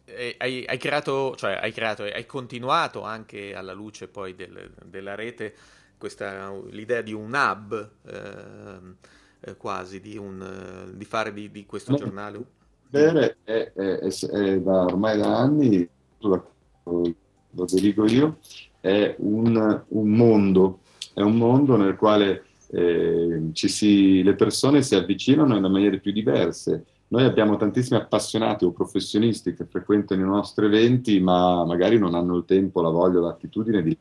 eh, 0.04 0.36
hai, 0.38 0.66
hai, 0.68 0.78
creato, 0.78 1.34
cioè 1.38 1.58
hai 1.62 1.72
creato, 1.72 2.04
hai 2.04 2.26
continuato 2.26 3.04
anche 3.04 3.56
alla 3.56 3.72
luce 3.72 4.10
poi 4.10 4.36
del, 4.36 4.70
della 4.84 5.16
rete 5.16 5.56
questa, 5.98 6.54
l'idea 6.72 7.02
di 7.02 7.14
un 7.14 7.34
hub 7.34 7.90
ehm, 8.06 8.96
eh, 9.40 9.56
quasi, 9.56 10.02
di, 10.02 10.18
un, 10.18 10.92
di 10.94 11.06
fare 11.06 11.32
di, 11.32 11.50
di 11.50 11.66
questo 11.66 11.92
no. 11.92 11.98
giornale 11.98 12.46
bere 12.94 13.38
è, 13.44 13.72
è, 13.74 13.98
è, 14.04 14.60
da 14.60 14.86
ormai 14.86 15.18
da 15.18 15.40
anni, 15.40 15.90
lo 16.20 17.66
dirigo 17.66 18.06
io, 18.06 18.38
è 18.80 19.16
un, 19.18 19.84
un, 19.88 20.10
mondo, 20.10 20.82
è 21.16 21.22
un 21.22 21.36
mondo 21.36 21.76
nel 21.76 21.96
quale 21.96 22.44
eh, 22.70 23.50
si, 23.54 24.22
le 24.22 24.36
persone 24.36 24.84
si 24.84 24.94
avvicinano 24.94 25.56
in 25.56 25.64
maniere 25.64 26.00
più 26.00 26.12
diverse. 26.12 26.86
Noi 27.08 27.24
abbiamo 27.24 27.58
tantissimi 27.58 28.00
appassionati 28.00 28.64
o 28.64 28.72
professionisti 28.72 29.56
che 29.56 29.66
frequentano 29.66 30.22
i 30.22 30.26
nostri 30.26 30.66
eventi, 30.66 31.20
ma 31.20 31.66
magari 31.66 31.98
non 31.98 32.14
hanno 32.14 32.38
il 32.38 32.46
tempo, 32.46 32.82
la 32.82 32.90
voglia, 32.90 33.22
l'attitudine 33.22 33.82
di 33.82 33.98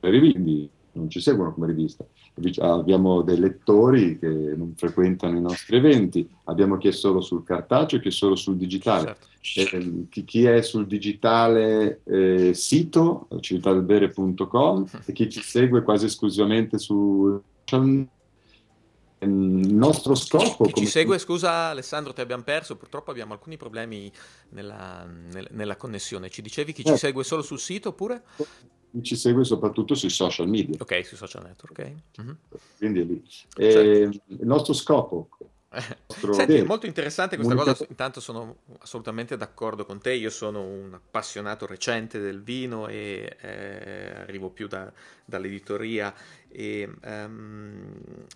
quindi 0.00 0.68
non 0.92 1.10
ci 1.10 1.20
seguono 1.20 1.52
come 1.52 1.66
rivista. 1.66 2.04
Abbiamo 2.58 3.22
dei 3.22 3.38
lettori 3.38 4.18
che 4.18 4.28
non 4.28 4.74
frequentano 4.76 5.38
i 5.38 5.40
nostri 5.40 5.76
eventi, 5.76 6.28
abbiamo 6.44 6.76
chi 6.76 6.88
è 6.88 6.92
solo 6.92 7.22
sul 7.22 7.42
cartaceo 7.42 7.98
chi 7.98 8.08
è 8.08 8.10
solo 8.10 8.36
sul 8.36 8.56
digitale. 8.56 9.16
Certo. 9.40 9.76
Eh, 9.76 10.06
chi, 10.10 10.24
chi, 10.24 10.44
è 10.44 10.60
sul 10.60 10.86
digitale 10.86 12.00
eh, 12.04 12.52
sito, 12.52 13.28
civitalbere.com, 13.40 14.86
e 15.04 15.12
chi 15.12 15.30
ci 15.30 15.40
segue 15.40 15.82
quasi 15.82 16.06
esclusivamente 16.06 16.78
su 16.78 17.40
social 17.64 18.06
Ehm, 19.18 19.62
il 19.64 19.74
nostro 19.74 20.14
scopo... 20.14 20.64
Chi 20.64 20.80
ci 20.80 20.86
segue, 20.86 21.18
scusa 21.18 21.68
Alessandro, 21.68 22.12
ti 22.12 22.20
abbiamo 22.20 22.42
perso, 22.42 22.76
purtroppo 22.76 23.10
abbiamo 23.10 23.32
alcuni 23.32 23.56
problemi 23.56 24.10
nella, 24.50 25.06
nel, 25.06 25.48
nella 25.50 25.76
connessione. 25.76 26.28
Ci 26.28 26.42
dicevi 26.42 26.72
chi 26.72 26.84
ci 26.84 26.92
eh. 26.92 26.96
segue 26.96 27.24
solo 27.24 27.42
sul 27.42 27.58
sito 27.58 27.90
oppure? 27.90 28.22
Ci 29.02 29.16
segue 29.16 29.44
soprattutto 29.44 29.94
sui 29.94 30.10
social 30.10 30.48
media. 30.48 30.76
Ok, 30.80 31.04
sui 31.04 31.16
social 31.16 31.42
network, 31.44 31.78
ok. 31.78 32.22
Mm-hmm. 32.22 32.34
Quindi 32.78 33.00
è 33.00 33.04
lì. 33.04 33.22
Certo. 33.26 33.62
Eh, 33.62 34.08
il 34.26 34.46
nostro 34.46 34.72
scopo 34.72 35.28
Senti, 36.32 36.54
è 36.54 36.62
molto 36.62 36.86
interessante 36.86 37.36
questa 37.36 37.54
cosa, 37.54 37.84
intanto 37.88 38.20
sono 38.20 38.58
assolutamente 38.78 39.36
d'accordo 39.36 39.84
con 39.84 40.00
te, 40.00 40.12
io 40.12 40.30
sono 40.30 40.62
un 40.62 40.94
appassionato 40.94 41.66
recente 41.66 42.18
del 42.18 42.42
vino 42.42 42.88
e 42.88 43.36
eh, 43.40 44.12
arrivo 44.20 44.50
più 44.50 44.66
da, 44.66 44.90
dall'editoria 45.24 46.14
e, 46.48 46.88
um, 47.04 47.92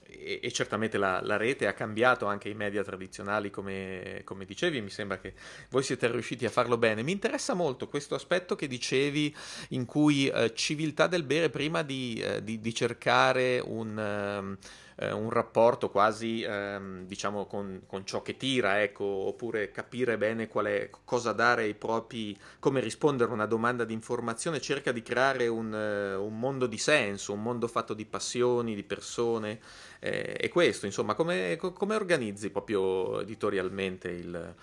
e, 0.06 0.40
e 0.42 0.52
certamente 0.52 0.99
la, 0.99 1.20
la, 1.23 1.37
rete 1.38 1.66
ha 1.66 1.73
cambiato 1.73 2.26
anche 2.26 2.50
i 2.50 2.54
media 2.54 2.82
tradizionali 2.82 3.50
come, 3.50 4.20
come, 4.25 4.44
dicevi, 4.44 4.82
mi 4.82 4.90
sembra 4.90 5.18
che 5.18 5.32
voi 5.70 5.82
siete 5.82 6.11
riusciti 6.11 6.44
a 6.44 6.50
farlo 6.50 6.76
bene. 6.76 7.02
Mi 7.02 7.12
interessa 7.12 7.54
molto 7.54 7.88
questo 7.88 8.14
aspetto 8.14 8.56
che 8.56 8.66
dicevi 8.66 9.35
in 9.70 9.87
cui 9.87 10.28
eh, 10.28 10.52
civiltà 10.54 11.06
del 11.06 11.23
bere 11.23 11.49
prima 11.49 11.82
di, 11.82 12.20
eh, 12.23 12.44
di, 12.44 12.61
di 12.61 12.75
cercare 12.75 13.62
un... 13.64 14.56
Uh, 14.59 14.88
eh, 15.00 15.12
un 15.12 15.30
rapporto 15.30 15.88
quasi 15.88 16.42
ehm, 16.42 17.07
diciamo 17.07 17.47
con, 17.47 17.83
con, 17.87 18.04
ciò 18.04 18.21
che 18.21 18.37
tira, 18.37 18.83
ecco, 18.83 19.04
oppure 19.04 19.71
capire 19.71 20.19
bene 20.19 20.49
è, 20.50 20.90
cosa 21.04 21.33
dare 21.33 21.62
ai 21.62 21.75
propri, 21.75 22.37
come 22.59 22.80
rispondere 22.80 23.30
a 23.30 23.35
una 23.35 23.47
domanda 23.47 23.85
di 23.85 23.95
informazione, 23.95 24.61
cerca 24.61 24.92
di 24.92 25.00
creare 25.02 25.49
un, 25.49 25.73
uh, 25.73 26.23
un 26.23 26.38
mondo 26.38 26.66
di 26.66 26.76
senso, 26.76 27.33
un 27.33 27.42
mondo 27.42 27.66
fatto 27.66 27.95
di 27.95 28.04
passioni, 28.04 28.75
di 28.75 28.83
persone. 28.83 29.61
Eh, 30.00 30.37
e 30.38 30.49
questo, 30.50 30.85
insomma, 30.85 31.14
come, 31.14 31.57
come, 31.57 31.95
organizzi 31.95 32.50
proprio 32.50 33.21
editorialmente 33.21 34.11
il, 34.11 34.54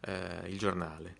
eh, 0.00 0.48
il 0.48 0.58
giornale? 0.58 1.16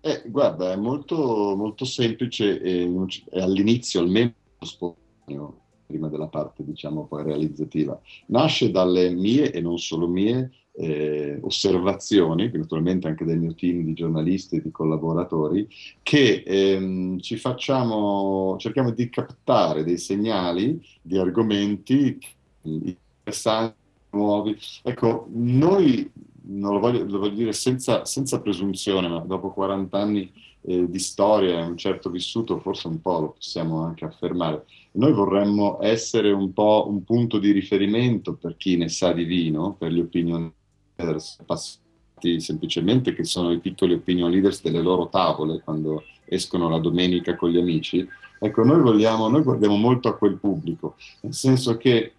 Eh, 0.00 0.22
guarda, 0.26 0.72
è 0.72 0.76
molto, 0.76 1.16
molto 1.56 1.86
semplice 1.86 2.60
e 2.60 2.86
all'inizio 3.32 4.00
almeno 4.00 4.34
spontaneo 4.60 5.66
prima 5.88 6.08
della 6.08 6.26
parte 6.26 6.62
diciamo 6.64 7.06
poi 7.06 7.24
realizzativa. 7.24 7.98
Nasce 8.26 8.70
dalle 8.70 9.08
mie 9.08 9.50
e 9.50 9.60
non 9.62 9.78
solo 9.78 10.06
mie 10.06 10.50
eh, 10.72 11.38
osservazioni, 11.40 12.50
naturalmente 12.52 13.08
anche 13.08 13.24
del 13.24 13.38
mio 13.38 13.54
team 13.54 13.82
di 13.82 13.94
giornalisti 13.94 14.56
e 14.56 14.62
di 14.62 14.70
collaboratori, 14.70 15.66
che 16.02 16.44
ehm, 16.46 17.18
ci 17.18 17.36
facciamo, 17.36 18.56
cerchiamo 18.58 18.90
di 18.90 19.08
captare 19.08 19.82
dei 19.82 19.98
segnali 19.98 20.80
di 21.00 21.16
argomenti 21.18 22.18
interessanti, 22.62 23.76
nuovi. 24.10 24.56
Ecco, 24.82 25.26
noi, 25.32 26.08
non 26.42 26.74
lo 26.74 26.78
voglio, 26.78 27.04
lo 27.04 27.18
voglio 27.18 27.34
dire 27.34 27.52
senza, 27.52 28.04
senza 28.04 28.40
presunzione, 28.40 29.08
ma 29.08 29.18
dopo 29.20 29.50
40 29.50 29.98
anni 29.98 30.32
eh, 30.62 30.88
di 30.88 30.98
storia 30.98 31.64
un 31.64 31.76
certo 31.76 32.10
vissuto, 32.10 32.58
forse 32.58 32.88
un 32.88 33.00
po' 33.00 33.20
lo 33.20 33.30
possiamo 33.32 33.82
anche 33.82 34.04
affermare. 34.04 34.64
Noi 34.92 35.12
vorremmo 35.12 35.78
essere 35.80 36.30
un 36.30 36.52
po' 36.52 36.86
un 36.88 37.04
punto 37.04 37.38
di 37.38 37.52
riferimento 37.52 38.34
per 38.34 38.56
chi 38.56 38.76
ne 38.76 38.88
sa 38.88 39.12
di 39.12 39.24
vino, 39.24 39.74
per 39.78 39.92
gli 39.92 40.00
opinion 40.00 40.52
leaders 40.96 41.38
passati 41.46 42.40
semplicemente 42.40 43.14
che 43.14 43.24
sono 43.24 43.52
i 43.52 43.60
piccoli 43.60 43.94
opinion 43.94 44.30
leaders 44.30 44.62
delle 44.62 44.82
loro 44.82 45.08
tavole 45.08 45.60
quando 45.62 46.02
escono 46.24 46.68
la 46.68 46.78
domenica 46.78 47.36
con 47.36 47.50
gli 47.50 47.58
amici. 47.58 48.06
Ecco, 48.40 48.64
noi 48.64 48.80
vogliamo, 48.80 49.28
noi 49.28 49.42
guardiamo 49.42 49.76
molto 49.76 50.08
a 50.08 50.16
quel 50.16 50.36
pubblico, 50.36 50.96
nel 51.22 51.34
senso 51.34 51.76
che 51.76 52.12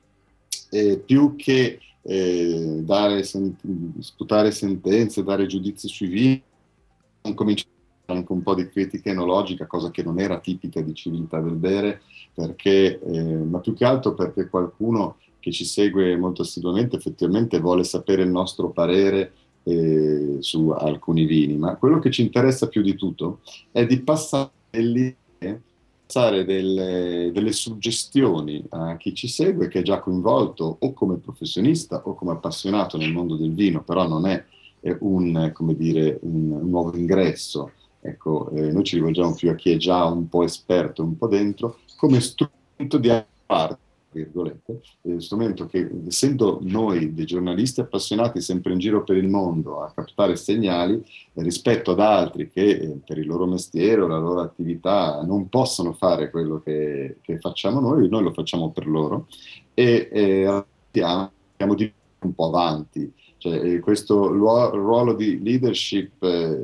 eh, 0.69 0.97
più 0.97 1.35
che 1.35 1.79
eh, 2.01 2.79
dare, 2.81 3.23
sen- 3.23 3.55
sputare 3.99 4.51
sentenze, 4.51 5.23
dare 5.23 5.45
giudizi 5.45 5.87
sui 5.87 6.07
vini, 6.07 6.43
cominciamo 7.35 7.78
anche 8.13 8.31
un 8.31 8.41
po' 8.41 8.55
di 8.55 8.67
critica 8.69 9.09
enologica, 9.09 9.65
cosa 9.65 9.91
che 9.91 10.03
non 10.03 10.19
era 10.19 10.39
tipica 10.39 10.81
di 10.81 10.93
civiltà 10.93 11.39
del 11.39 11.55
bere, 11.55 12.01
perché, 12.33 12.99
eh, 12.99 13.21
ma 13.21 13.59
più 13.59 13.73
che 13.73 13.85
altro 13.85 14.13
perché 14.13 14.47
qualcuno 14.49 15.17
che 15.39 15.51
ci 15.51 15.65
segue 15.65 16.17
molto 16.17 16.41
assiduamente 16.41 16.97
effettivamente 16.97 17.59
vuole 17.59 17.83
sapere 17.83 18.23
il 18.23 18.29
nostro 18.29 18.69
parere 18.69 19.31
eh, 19.63 20.37
su 20.39 20.69
alcuni 20.69 21.25
vini, 21.25 21.57
ma 21.57 21.75
quello 21.75 21.99
che 21.99 22.11
ci 22.11 22.21
interessa 22.21 22.67
più 22.67 22.81
di 22.81 22.95
tutto 22.95 23.39
è 23.71 23.85
di 23.85 23.99
passare 24.01 24.51
delle, 24.69 25.15
delle, 26.45 27.31
delle 27.33 27.51
suggestioni 27.51 28.63
a 28.69 28.97
chi 28.97 29.13
ci 29.13 29.27
segue 29.27 29.67
che 29.67 29.79
è 29.79 29.83
già 29.83 29.99
coinvolto 29.99 30.77
o 30.79 30.93
come 30.93 31.17
professionista 31.17 32.01
o 32.05 32.15
come 32.15 32.31
appassionato 32.31 32.97
nel 32.97 33.11
mondo 33.11 33.35
del 33.35 33.53
vino, 33.53 33.83
però 33.83 34.07
non 34.07 34.25
è 34.25 34.43
un, 34.99 35.53
dire, 35.75 36.19
un 36.21 36.69
nuovo 36.69 36.95
ingresso 36.95 37.71
Ecco, 38.01 38.49
eh, 38.51 38.71
noi 38.71 38.83
ci 38.83 38.95
rivolgiamo 38.95 39.33
più 39.35 39.49
a 39.49 39.55
chi 39.55 39.71
è 39.71 39.77
già 39.77 40.05
un 40.05 40.29
po' 40.29 40.43
esperto, 40.43 41.03
un 41.03 41.17
po' 41.17 41.27
dentro, 41.27 41.79
come 41.97 42.21
strumento 42.21 42.97
di 42.97 43.11
parte, 43.45 43.77
virgolette, 44.11 44.81
eh, 45.01 45.19
strumento 45.19 45.65
che, 45.65 45.89
essendo 46.07 46.59
noi 46.61 47.13
dei 47.13 47.25
giornalisti 47.25 47.81
appassionati 47.81 48.41
sempre 48.41 48.71
in 48.71 48.79
giro 48.79 49.03
per 49.03 49.17
il 49.17 49.27
mondo 49.27 49.81
a 49.81 49.91
captare 49.91 50.35
segnali, 50.37 50.93
eh, 50.95 51.43
rispetto 51.43 51.91
ad 51.91 51.99
altri 51.99 52.49
che 52.49 52.69
eh, 52.69 52.99
per 53.05 53.17
il 53.17 53.27
loro 53.27 53.45
mestiere 53.45 54.01
o 54.01 54.07
la 54.07 54.17
loro 54.17 54.41
attività 54.41 55.21
non 55.23 55.49
possono 55.49 55.93
fare 55.93 56.29
quello 56.29 56.61
che, 56.61 57.17
che 57.21 57.37
facciamo 57.39 57.79
noi, 57.81 58.07
noi 58.07 58.23
lo 58.23 58.31
facciamo 58.31 58.71
per 58.71 58.87
loro 58.87 59.27
e 59.73 60.09
eh, 60.11 60.63
siamo 60.91 61.75
di 61.75 61.91
un 62.21 62.33
po' 62.33 62.47
avanti 62.47 63.11
cioè, 63.39 63.79
questo 63.79 64.27
ruolo 64.27 65.13
di 65.13 65.41
leadership 65.41 66.21
eh, 66.23 66.59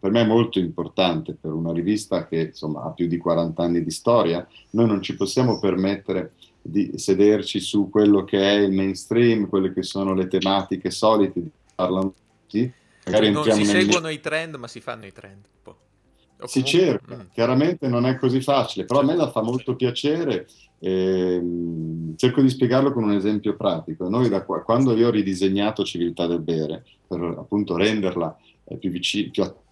per 0.00 0.10
me 0.10 0.22
è 0.22 0.26
molto 0.26 0.58
importante 0.58 1.36
per 1.38 1.52
una 1.52 1.72
rivista 1.72 2.26
che 2.26 2.38
insomma, 2.38 2.84
ha 2.84 2.90
più 2.90 3.06
di 3.06 3.18
40 3.18 3.62
anni 3.62 3.84
di 3.84 3.90
storia. 3.90 4.46
Noi 4.70 4.86
non 4.86 5.02
ci 5.02 5.14
possiamo 5.14 5.60
permettere 5.60 6.32
di 6.62 6.92
sederci 6.96 7.60
su 7.60 7.90
quello 7.90 8.24
che 8.24 8.38
è 8.40 8.54
il 8.60 8.72
mainstream, 8.72 9.46
quelle 9.46 9.74
che 9.74 9.82
sono 9.82 10.14
le 10.14 10.26
tematiche 10.26 10.90
solite 10.90 11.42
di 11.42 11.50
parlano 11.74 12.14
tutti. 12.46 12.72
Magari 13.04 13.30
non 13.30 13.44
si 13.44 13.66
seguono 13.66 14.08
i 14.08 14.18
trend, 14.18 14.54
ma 14.54 14.68
si 14.68 14.80
fanno 14.80 15.04
i 15.04 15.12
trend. 15.12 15.44
Comunque... 15.62 16.48
Si 16.48 16.64
cerca, 16.64 17.16
mm. 17.16 17.20
chiaramente 17.32 17.88
non 17.88 18.06
è 18.06 18.16
così 18.16 18.40
facile, 18.40 18.86
però 18.86 19.00
a 19.00 19.04
me 19.04 19.16
la 19.16 19.30
fa 19.30 19.42
molto 19.42 19.76
piacere 19.76 20.46
e, 20.78 21.34
ehm, 21.34 22.16
cerco 22.16 22.40
di 22.40 22.48
spiegarlo 22.48 22.92
con 22.92 23.04
un 23.04 23.12
esempio 23.12 23.56
pratico. 23.56 24.08
Noi 24.08 24.28
da 24.28 24.44
qua, 24.44 24.62
quando 24.62 24.94
io 24.94 25.08
ho 25.08 25.10
ridisegnato 25.10 25.84
Civiltà 25.84 26.26
del 26.26 26.40
Bere, 26.40 26.84
per 27.06 27.20
appunto 27.22 27.76
renderla 27.76 28.36
più, 28.78 28.90
vicina, 28.90 29.30
più 29.30 29.42
attuale 29.42 29.64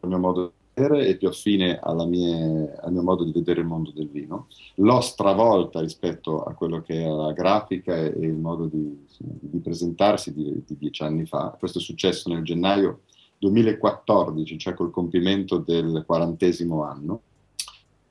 al 0.00 0.08
mio 0.08 0.18
modo 0.18 0.52
di 0.74 0.80
vedere 0.80 1.06
e 1.06 1.16
più 1.16 1.28
affine 1.28 1.80
mie, 2.06 2.74
al 2.80 2.92
mio 2.92 3.02
modo 3.02 3.24
di 3.24 3.32
vedere 3.32 3.60
il 3.60 3.66
mondo 3.66 3.90
del 3.90 4.08
vino, 4.08 4.46
l'ho 4.76 5.00
stravolta 5.00 5.80
rispetto 5.80 6.42
a 6.42 6.54
quello 6.54 6.80
che 6.82 7.02
era 7.02 7.12
la 7.12 7.32
grafica 7.32 7.94
e, 7.94 8.06
e 8.06 8.26
il 8.26 8.34
modo 8.34 8.66
di, 8.66 9.06
di 9.18 9.58
presentarsi 9.58 10.32
di, 10.32 10.62
di, 10.66 10.76
dieci 10.78 11.02
anni 11.02 11.26
fa. 11.26 11.54
Questo 11.58 11.78
è 11.78 11.82
successo 11.82 12.28
nel 12.30 12.42
gennaio 12.42 13.00
2014, 13.38 14.58
cioè 14.58 14.74
col 14.74 14.90
compimento 14.90 15.58
del 15.58 16.04
quarantesimo 16.06 16.84
anno. 16.84 17.22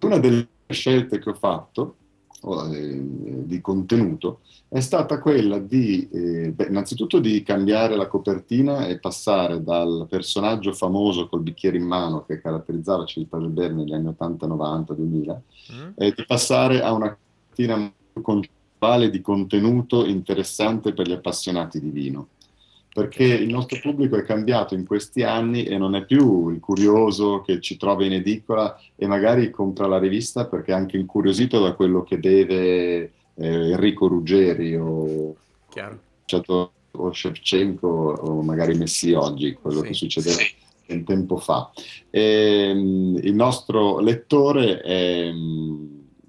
Una 0.02 0.20
delle 0.20 0.48
scelte 0.68 1.20
che 1.20 1.30
ho 1.30 1.34
fatto 1.34 1.96
eh, 2.44 3.02
di 3.46 3.62
contenuto 3.62 4.40
è 4.68 4.80
stata 4.80 5.20
quella 5.20 5.60
di, 5.60 6.08
eh, 6.12 6.52
beh, 6.52 6.68
innanzitutto 6.68 7.20
di 7.20 7.44
cambiare 7.44 7.96
la 7.96 8.08
copertina 8.08 8.88
e 8.88 9.00
passare 9.00 9.62
dal 9.62 10.08
personaggio 10.10 10.74
famoso 10.74 11.28
col 11.28 11.42
bicchiere 11.42 11.78
in 11.78 11.84
mano 11.84 12.24
che 12.26 12.40
caratterizzava 12.40 13.06
Civiltà 13.06 13.38
del 13.38 13.50
Berne 13.50 13.84
negli 13.84 13.94
anni 13.94 14.08
80, 14.08 14.48
90, 14.48 14.94
2000, 14.94 15.42
mm. 15.74 15.90
e 15.96 16.14
di 16.16 16.26
passare 16.26 16.82
a 16.82 16.94
una 16.94 17.16
copertina 17.16 17.94
concettuale 18.22 19.10
di 19.10 19.22
contenuto 19.22 20.06
interessante 20.06 20.94
per 20.94 21.08
gli 21.08 21.14
appassionati 21.14 21.80
di 21.80 21.90
vino 21.90 22.28
perché 22.94 23.24
il 23.24 23.50
nostro 23.50 23.80
pubblico 23.80 24.18
è 24.18 24.24
cambiato 24.24 24.76
in 24.76 24.86
questi 24.86 25.24
anni 25.24 25.64
e 25.64 25.78
non 25.78 25.96
è 25.96 26.04
più 26.04 26.50
il 26.50 26.60
curioso 26.60 27.42
che 27.42 27.62
ci 27.62 27.78
trova 27.78 28.04
in 28.04 28.14
edicola 28.14 28.78
e 28.96 29.08
magari 29.08 29.50
compra 29.50 29.88
la 29.88 29.98
rivista 29.98 30.46
perché 30.46 30.72
è 30.72 30.76
anche 30.76 30.98
incuriosito 30.98 31.62
da 31.62 31.74
quello 31.74 32.04
che 32.04 32.20
deve 32.20 33.12
eh, 33.36 33.72
Enrico 33.72 34.08
Ruggeri 34.08 34.76
o, 34.76 35.36
certo, 36.26 36.72
o 36.92 37.14
Shevchenko 37.14 37.88
o 37.88 38.42
magari 38.42 38.76
Messi 38.76 39.14
oggi, 39.14 39.54
quello 39.54 39.82
sì. 39.82 39.88
che 39.88 39.94
succedeva 39.94 40.36
sì. 40.36 40.54
un 40.88 41.04
tempo 41.06 41.38
fa. 41.38 41.72
E, 42.10 42.22
ehm, 42.22 43.20
il 43.22 43.34
nostro 43.34 44.00
lettore 44.00 44.82
è 44.82 45.32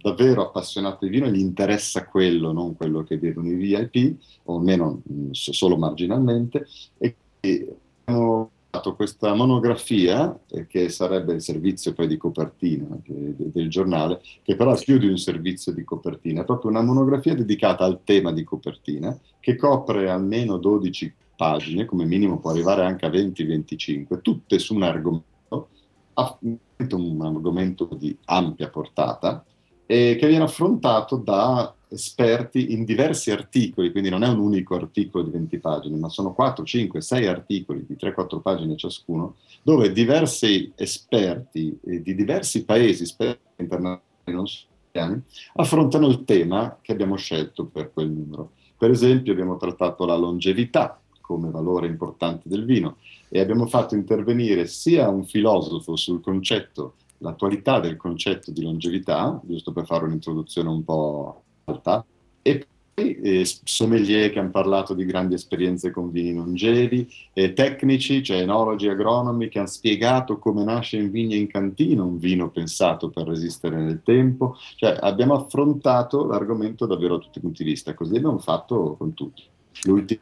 davvero 0.02 0.42
appassionato 0.42 1.04
di 1.04 1.10
vino 1.10 1.28
gli 1.28 1.38
interessa 1.38 2.06
quello, 2.06 2.52
non 2.52 2.76
quello 2.76 3.04
che 3.04 3.18
vedono 3.18 3.48
i 3.48 3.54
VIP, 3.54 4.16
o 4.44 4.56
almeno 4.56 5.00
mh, 5.02 5.30
solo 5.30 5.76
marginalmente, 5.76 6.66
e 6.98 7.14
abbiamo 7.40 8.50
affrontato 8.72 8.96
questa 8.96 9.34
monografia, 9.34 10.38
eh, 10.48 10.66
che 10.66 10.88
sarebbe 10.88 11.34
il 11.34 11.42
servizio 11.42 11.92
poi 11.92 12.08
di 12.08 12.16
copertina 12.16 12.98
che, 13.02 13.34
del 13.36 13.68
giornale, 13.68 14.20
che 14.42 14.56
però 14.56 14.74
è 14.74 14.82
più 14.82 14.98
di 14.98 15.06
un 15.06 15.18
servizio 15.18 15.72
di 15.72 15.84
copertina, 15.84 16.42
è 16.42 16.44
proprio 16.44 16.70
una 16.70 16.82
monografia 16.82 17.34
dedicata 17.34 17.84
al 17.84 18.00
tema 18.02 18.32
di 18.32 18.42
copertina, 18.42 19.16
che 19.38 19.56
copre 19.56 20.10
almeno 20.10 20.56
12 20.56 21.14
pagine, 21.36 21.84
come 21.84 22.04
minimo 22.04 22.38
può 22.38 22.50
arrivare 22.50 22.84
anche 22.84 23.06
a 23.06 23.10
20-25, 23.10 24.20
tutte 24.20 24.58
su 24.58 24.74
un 24.74 24.82
argomento, 24.82 25.68
un 26.14 27.20
argomento 27.20 27.88
di 27.96 28.16
ampia 28.26 28.68
portata, 28.68 29.44
e 29.86 30.16
che 30.18 30.26
viene 30.26 30.44
affrontato 30.44 31.16
da 31.16 31.74
esperti 31.88 32.72
in 32.72 32.84
diversi 32.84 33.30
articoli, 33.30 33.90
quindi 33.90 34.08
non 34.08 34.22
è 34.22 34.28
un 34.28 34.38
unico 34.38 34.74
articolo 34.74 35.24
di 35.24 35.30
20 35.30 35.58
pagine, 35.58 35.96
ma 35.96 36.08
sono 36.08 36.32
4, 36.32 36.64
5, 36.64 37.00
6 37.00 37.26
articoli 37.26 37.84
di 37.86 37.96
3-4 38.00 38.40
pagine 38.40 38.76
ciascuno, 38.76 39.36
dove 39.62 39.92
diversi 39.92 40.72
esperti 40.74 41.78
di 41.82 42.14
diversi 42.14 42.64
paesi, 42.64 43.02
esperti 43.02 43.40
internazionali 43.62 44.02
non 44.24 44.46
italiani, 44.92 45.22
affrontano 45.54 46.06
il 46.06 46.24
tema 46.24 46.78
che 46.80 46.92
abbiamo 46.92 47.16
scelto 47.16 47.66
per 47.66 47.92
quel 47.92 48.10
numero. 48.10 48.52
Per 48.76 48.90
esempio 48.90 49.32
abbiamo 49.32 49.56
trattato 49.56 50.04
la 50.04 50.16
longevità 50.16 51.00
come 51.20 51.50
valore 51.50 51.86
importante 51.86 52.48
del 52.48 52.64
vino 52.64 52.96
e 53.28 53.40
abbiamo 53.40 53.66
fatto 53.66 53.94
intervenire 53.94 54.66
sia 54.66 55.08
un 55.08 55.24
filosofo 55.24 55.96
sul 55.96 56.20
concetto, 56.20 56.94
l'attualità 57.22 57.80
del 57.80 57.96
concetto 57.96 58.50
di 58.50 58.62
longevità, 58.62 59.40
giusto 59.44 59.72
per 59.72 59.86
fare 59.86 60.04
un'introduzione 60.04 60.68
un 60.68 60.84
po' 60.84 61.42
alta, 61.64 62.04
e 62.42 62.66
poi 62.94 63.14
eh, 63.20 63.46
sommelier 63.64 64.30
che 64.30 64.38
hanno 64.38 64.50
parlato 64.50 64.92
di 64.92 65.06
grandi 65.06 65.34
esperienze 65.34 65.90
con 65.90 66.10
vini 66.10 66.34
longevi, 66.34 67.08
e 67.32 67.52
tecnici, 67.54 68.22
cioè 68.22 68.42
enologi, 68.42 68.88
agronomi, 68.88 69.48
che 69.48 69.58
hanno 69.58 69.68
spiegato 69.68 70.38
come 70.38 70.64
nasce 70.64 70.98
in 70.98 71.10
vigna 71.10 71.36
in 71.36 71.46
cantina 71.46 72.02
un 72.02 72.18
vino 72.18 72.50
pensato 72.50 73.08
per 73.08 73.26
resistere 73.26 73.76
nel 73.76 74.02
tempo. 74.02 74.56
Cioè 74.76 74.98
abbiamo 75.00 75.34
affrontato 75.34 76.26
l'argomento 76.26 76.84
davvero 76.84 77.14
a 77.14 77.18
tutti 77.18 77.38
i 77.38 77.40
punti 77.40 77.64
di 77.64 77.70
vista, 77.70 77.94
così 77.94 78.16
abbiamo 78.16 78.38
fatto 78.38 78.96
con 78.98 79.14
tutti. 79.14 79.42
L'ultima 79.84 80.20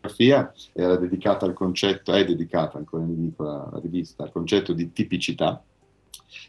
fotografia 0.00 0.52
era 0.72 0.96
dedicata 0.96 1.44
al 1.44 1.52
concetto, 1.52 2.12
è 2.12 2.24
dedicata, 2.24 2.78
ancora 2.78 3.04
mi 3.04 3.14
dico 3.14 3.44
la, 3.44 3.68
la 3.70 3.78
rivista, 3.78 4.24
al 4.24 4.32
concetto 4.32 4.72
di 4.72 4.92
tipicità, 4.92 5.62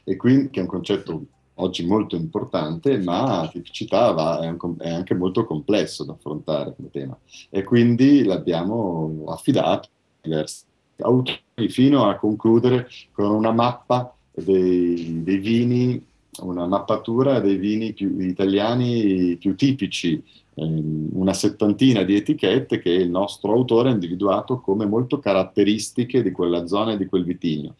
e 0.03 0.15
quindi 0.15 0.49
che 0.49 0.59
è 0.59 0.63
un 0.63 0.69
concetto 0.69 1.25
oggi 1.59 1.85
molto 1.85 2.15
importante, 2.15 2.97
ma 2.99 3.41
la 3.41 3.49
tipicità 3.51 4.11
va, 4.11 4.39
è, 4.41 4.47
un, 4.47 4.75
è, 4.79 4.89
anche 4.89 5.13
molto 5.13 5.45
complesso 5.45 6.03
da 6.03 6.13
affrontare 6.13 6.73
come 6.75 6.89
tema. 6.89 7.17
E 7.49 7.63
quindi 7.63 8.23
l'abbiamo 8.23 9.25
affidato 9.27 9.87
a 9.87 10.21
diversi 10.21 10.63
autori 10.97 11.69
fino 11.69 12.09
a 12.09 12.15
concludere 12.15 12.87
con 13.11 13.31
una 13.31 13.51
mappa 13.51 14.13
dei, 14.31 15.23
dei 15.23 15.37
vini, 15.37 16.05
una 16.41 16.65
mappatura 16.65 17.39
dei 17.39 17.57
vini 17.57 17.93
più, 17.93 18.19
italiani 18.19 19.35
più 19.37 19.55
tipici, 19.55 20.23
ehm, 20.55 21.09
una 21.13 21.33
settantina 21.33 22.03
di 22.03 22.15
etichette 22.15 22.79
che 22.79 22.91
il 22.91 23.09
nostro 23.09 23.51
autore 23.51 23.89
ha 23.89 23.93
individuato 23.93 24.59
come 24.59 24.85
molto 24.85 25.19
caratteristiche 25.19 26.21
di 26.23 26.31
quella 26.31 26.65
zona 26.67 26.93
e 26.93 26.97
di 26.97 27.05
quel 27.05 27.25
vitigno. 27.25 27.75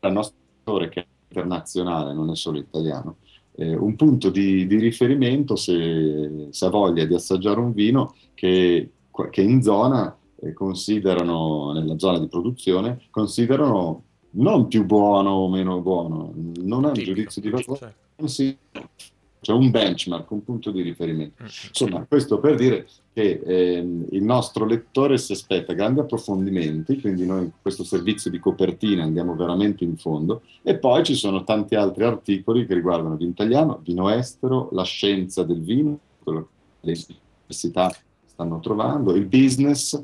Il 0.00 0.12
nostro 0.12 0.36
autore 0.64 0.88
che 0.90 1.06
internazionale, 1.34 2.14
non 2.14 2.30
è 2.30 2.36
solo 2.36 2.58
italiano, 2.58 3.16
eh, 3.56 3.74
un 3.74 3.96
punto 3.96 4.30
di, 4.30 4.66
di 4.66 4.78
riferimento 4.78 5.56
se, 5.56 6.48
se, 6.50 6.64
ha 6.64 6.70
voglia 6.70 7.04
di 7.04 7.14
assaggiare 7.14 7.58
un 7.58 7.72
vino 7.72 8.14
che, 8.34 8.90
che 9.30 9.42
in 9.42 9.62
zona 9.62 10.16
eh, 10.36 10.52
considerano, 10.52 11.72
nella 11.72 11.98
zona 11.98 12.18
di 12.18 12.28
produzione, 12.28 13.02
considerano 13.10 14.02
non 14.36 14.66
più 14.68 14.84
buono 14.84 15.30
o 15.30 15.48
meno 15.48 15.80
buono, 15.80 16.32
non 16.62 16.86
è 16.86 16.88
un 16.88 16.94
giudizio 16.94 17.40
di 17.40 17.50
valore, 17.50 17.94
certo 18.16 19.13
cioè 19.44 19.56
un 19.56 19.70
benchmark, 19.70 20.30
un 20.30 20.42
punto 20.42 20.70
di 20.70 20.80
riferimento. 20.80 21.42
Mm, 21.42 21.46
Insomma, 21.68 22.04
questo 22.08 22.40
per 22.40 22.56
dire 22.56 22.88
che 23.12 23.42
ehm, 23.44 24.06
il 24.10 24.22
nostro 24.22 24.64
lettore 24.64 25.18
si 25.18 25.32
aspetta 25.32 25.74
grandi 25.74 26.00
approfondimenti, 26.00 27.00
quindi 27.00 27.26
noi 27.26 27.44
in 27.44 27.50
questo 27.60 27.84
servizio 27.84 28.30
di 28.30 28.40
copertina 28.40 29.04
andiamo 29.04 29.36
veramente 29.36 29.84
in 29.84 29.96
fondo, 29.96 30.42
e 30.62 30.78
poi 30.78 31.04
ci 31.04 31.14
sono 31.14 31.44
tanti 31.44 31.74
altri 31.74 32.04
articoli 32.04 32.66
che 32.66 32.74
riguardano 32.74 33.16
vino 33.16 33.30
italiano, 33.30 33.80
vino 33.84 34.08
estero, 34.08 34.70
la 34.72 34.84
scienza 34.84 35.44
del 35.44 35.62
vino, 35.62 35.98
quello 36.22 36.48
che 36.80 36.86
le 36.86 36.98
università 37.42 37.94
stanno 38.24 38.58
trovando, 38.60 39.14
il 39.14 39.26
business, 39.26 40.02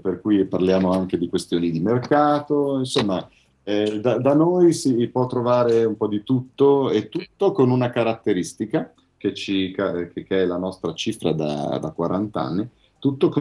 per 0.00 0.20
cui 0.20 0.44
parliamo 0.44 0.92
anche 0.92 1.18
di 1.18 1.28
questioni 1.28 1.70
di 1.70 1.80
mercato, 1.80 2.78
insomma 2.78 3.26
eh, 3.64 4.00
da, 4.00 4.18
da, 4.18 4.34
noi 4.34 4.72
si 4.72 5.06
può 5.08 5.26
trovare 5.26 5.84
un 5.84 5.96
po' 5.96 6.08
di 6.08 6.22
tutto 6.22 6.90
e 6.90 7.08
tutto 7.08 7.52
con 7.52 7.70
una 7.70 7.90
caratteristica 7.90 8.92
che, 9.16 9.34
ci, 9.34 9.72
che, 9.72 10.24
è 10.26 10.44
la 10.44 10.56
nostra 10.56 10.94
cifra 10.94 11.32
da, 11.32 11.78
da 11.78 11.90
40 11.90 12.40
anni, 12.40 12.68
tutto 12.98 13.32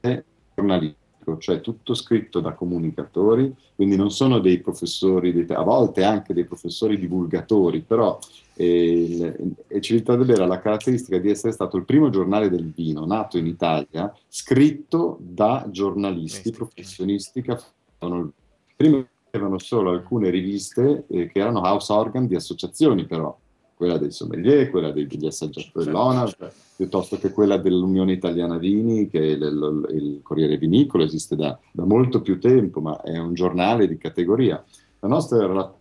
è 0.00 0.22
giornalistico, 0.54 1.38
cioè 1.38 1.62
tutto 1.62 1.94
scritto 1.94 2.40
da 2.40 2.52
comunicatori, 2.52 3.54
quindi 3.74 3.96
non 3.96 4.10
sono 4.10 4.38
dei 4.38 4.60
professori, 4.60 5.46
a 5.48 5.62
volte 5.62 6.04
anche 6.04 6.34
dei 6.34 6.44
professori 6.44 6.98
divulgatori, 6.98 7.80
però 7.80 8.18
eh, 8.54 9.34
del 9.66 10.24
Bere 10.26 10.42
ha 10.42 10.46
la 10.46 10.60
caratteristica 10.60 11.16
di 11.16 11.30
essere 11.30 11.52
stato 11.52 11.78
il 11.78 11.86
primo 11.86 12.10
giornale 12.10 12.50
del 12.50 12.70
vino 12.70 13.06
nato 13.06 13.38
in 13.38 13.46
Italia, 13.46 14.14
scritto 14.28 15.16
da 15.20 15.66
giornalisti 15.70 16.50
professionisti 16.50 17.40
che 17.40 17.56
fanno 17.96 18.18
il 18.18 18.32
primo 18.76 19.06
avevano 19.30 19.58
solo 19.58 19.90
alcune 19.90 20.30
riviste 20.30 21.04
eh, 21.08 21.28
che 21.28 21.38
erano 21.38 21.60
house 21.60 21.92
organ 21.92 22.26
di 22.26 22.34
associazioni 22.34 23.06
però, 23.06 23.36
quella 23.74 23.96
dei 23.96 24.10
sommelier, 24.10 24.70
quella 24.70 24.90
degli 24.90 25.26
assaggiatori 25.26 25.86
dell'ONAR, 25.86 26.52
piuttosto 26.76 27.16
che 27.18 27.32
quella 27.32 27.56
dell'Unione 27.56 28.12
Italiana 28.12 28.58
Vini, 28.58 29.08
che 29.08 29.20
è 29.20 29.30
il, 29.30 29.86
il 29.90 30.20
Corriere 30.22 30.58
Vinicolo, 30.58 31.04
esiste 31.04 31.34
da, 31.34 31.58
da, 31.72 31.84
molto 31.84 32.20
più 32.20 32.38
tempo, 32.38 32.80
ma 32.80 33.00
è 33.00 33.16
un 33.16 33.32
giornale 33.32 33.88
di 33.88 33.96
categoria. 33.96 34.62
La 34.98 35.08
nostra 35.08 35.38
era 35.42 35.52
la 35.54 35.72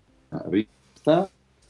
rivista 0.47 1.29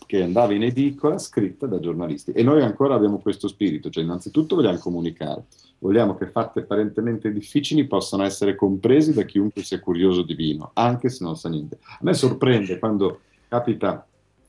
che 0.09 0.23
andava 0.23 0.55
in 0.55 0.63
edicola 0.63 1.19
scritta 1.19 1.67
da 1.67 1.79
giornalisti 1.79 2.31
e 2.31 2.41
noi 2.41 2.63
ancora 2.63 2.95
abbiamo 2.95 3.19
questo 3.19 3.47
spirito, 3.47 3.91
cioè 3.91 4.03
innanzitutto 4.03 4.55
vogliamo 4.55 4.79
comunicare, 4.79 5.43
vogliamo 5.77 6.15
che 6.15 6.31
fatti 6.31 6.57
apparentemente 6.57 7.31
difficili 7.31 7.85
possano 7.85 8.23
essere 8.23 8.55
compresi 8.55 9.13
da 9.13 9.21
chiunque 9.21 9.61
sia 9.61 9.79
curioso 9.79 10.23
di 10.23 10.33
vino, 10.33 10.71
anche 10.73 11.09
se 11.09 11.23
non 11.23 11.37
sa 11.37 11.47
niente. 11.49 11.77
A 11.83 11.99
me 12.01 12.15
sorprende 12.15 12.79
quando 12.79 13.19
capita 13.47 14.03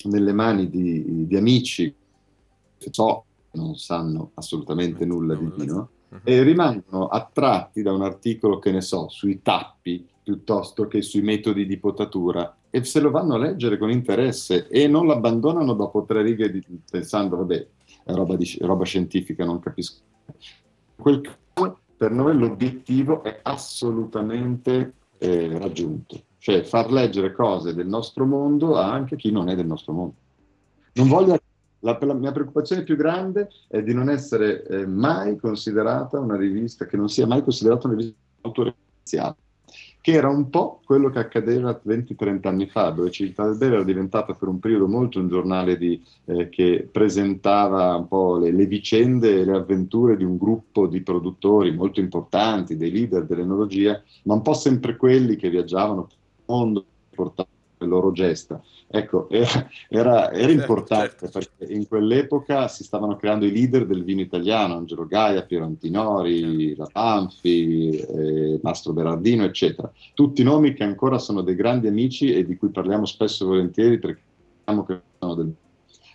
nelle 0.05 0.33
mani 0.33 0.71
di, 0.71 1.27
di 1.27 1.37
amici 1.37 1.95
che 2.79 2.89
so 2.91 3.25
non 3.51 3.77
sanno 3.77 4.31
assolutamente 4.37 5.05
nulla 5.05 5.35
di 5.35 5.53
vino 5.59 5.91
e 6.25 6.43
rimangono 6.43 7.07
attratti 7.07 7.83
da 7.83 7.93
un 7.93 8.03
articolo 8.03 8.59
che 8.59 8.71
ne 8.71 8.81
so 8.81 9.09
sui 9.09 9.43
tappi 9.43 10.07
piuttosto 10.23 10.87
che 10.87 11.03
sui 11.03 11.23
metodi 11.23 11.67
di 11.67 11.79
potatura 11.79 12.57
e 12.69 12.85
se 12.85 13.01
lo 13.01 13.11
vanno 13.11 13.35
a 13.35 13.39
leggere 13.39 13.79
con 13.79 13.91
interesse 13.91 14.69
e 14.69 14.87
non 14.89 15.07
l'abbandonano 15.07 15.73
dopo 15.75 16.05
tre 16.05 16.23
righe 16.23 16.51
di, 16.51 16.63
pensando 16.91 17.37
vabbè 17.37 17.67
è 18.05 18.13
roba, 18.13 18.37
di, 18.37 18.59
roba 18.61 18.85
scientifica 18.85 19.45
non 19.45 19.61
capisco 19.61 20.01
quel 20.97 21.21
caso 21.21 21.39
per 22.01 22.13
noi 22.13 22.35
l'obiettivo 22.35 23.23
è 23.23 23.41
assolutamente 23.43 24.95
eh, 25.19 25.59
raggiunto, 25.59 26.19
cioè 26.39 26.63
far 26.63 26.91
leggere 26.91 27.31
cose 27.31 27.75
del 27.75 27.87
nostro 27.87 28.25
mondo 28.25 28.79
anche 28.79 29.17
chi 29.17 29.31
non 29.31 29.51
è 29.51 29.55
del 29.55 29.67
nostro 29.67 29.93
mondo. 29.93 30.15
Non 30.95 31.09
voglio, 31.09 31.39
la, 31.81 31.99
la 32.01 32.15
mia 32.15 32.33
preoccupazione 32.33 32.83
più 32.83 32.97
grande 32.97 33.49
è 33.69 33.83
di 33.83 33.95
non 33.95 34.09
essere 34.09 34.65
eh, 34.67 34.87
mai 34.87 35.37
considerata 35.37 36.19
una 36.19 36.37
rivista, 36.37 36.87
che 36.87 36.97
non 36.97 37.09
sia 37.09 37.27
mai 37.27 37.43
considerata 37.43 37.87
una 37.87 37.97
rivista 37.97 38.19
autoreferenziale 38.43 39.37
che 40.03 40.13
era 40.13 40.29
un 40.29 40.49
po' 40.49 40.81
quello 40.85 41.11
che 41.11 41.19
accadeva 41.19 41.79
20-30 41.87 42.49
anni 42.49 42.67
fa, 42.67 42.91
dove 42.91 43.11
Civiltà 43.11 43.45
del 43.45 43.59
Bere 43.59 43.75
era 43.75 43.85
diventata 43.85 44.33
per 44.33 44.49
un 44.49 44.59
periodo 44.59 44.89
molto 44.89 45.21
un 45.21 45.29
giornale 45.29 45.77
di, 45.77 46.03
eh, 46.25 46.49
che 46.49 46.89
presentava 46.91 47.95
un 47.97 48.09
po' 48.09 48.39
le, 48.39 48.51
le, 48.51 48.65
vicende 48.65 49.41
e 49.41 49.45
le 49.45 49.53
avventure 49.53 50.17
di 50.17 50.25
un 50.25 50.39
gruppo 50.39 50.87
di 50.87 51.03
produttori 51.03 51.75
molto 51.75 52.01
importanti, 52.01 52.77
dei 52.77 52.91
leader 52.91 53.27
dell'enologia, 53.27 54.03
ma 54.23 54.35
un 54.35 54.43
po' 54.43 54.55
sempre 54.55 54.97
quelli 54.97 55.37
che 55.37 55.51
viaggiavano 55.51 56.05
per 56.05 56.17
il 56.17 56.45
mondo, 56.47 56.85
portavano 57.15 57.59
loro 57.87 58.13
gesta. 58.13 58.63
Ecco, 58.87 59.29
era, 59.31 59.69
era, 59.89 60.33
era 60.33 60.49
certo, 60.49 60.53
importante 60.53 61.29
certo. 61.31 61.39
perché 61.39 61.73
in 61.73 61.87
quell'epoca 61.87 62.67
si 62.69 62.83
stavano 62.83 63.17
creando 63.17 63.45
i 63.45 63.53
leader 63.53 63.87
del 63.87 64.03
vino 64.03 64.21
italiano, 64.21 64.75
Angelo 64.75 65.07
Gaia, 65.07 65.43
Piero 65.43 65.65
Antinori, 65.65 66.69
certo. 66.69 66.83
La 66.83 66.89
Panfi, 66.93 67.91
eh, 67.91 68.61
Mastro 68.63 68.93
Berardino, 68.93 69.45
eccetera. 69.45 69.91
Tutti 70.15 70.43
nomi 70.43 70.75
che 70.75 70.85
ancora 70.85 71.19
sono 71.19 71.43
dei 71.43 71.55
grandi 71.55 71.87
amici 71.87 72.33
e 72.33 72.45
di 72.45 72.57
cui 72.57 72.71
parliamo 72.71 73.05
spesso 73.07 73.45
e 73.45 73.47
volentieri 73.47 73.99
perché 73.99 74.23
sappiamo 74.59 74.85
che 74.85 75.01
sono 75.19 75.35
del, 75.35 75.53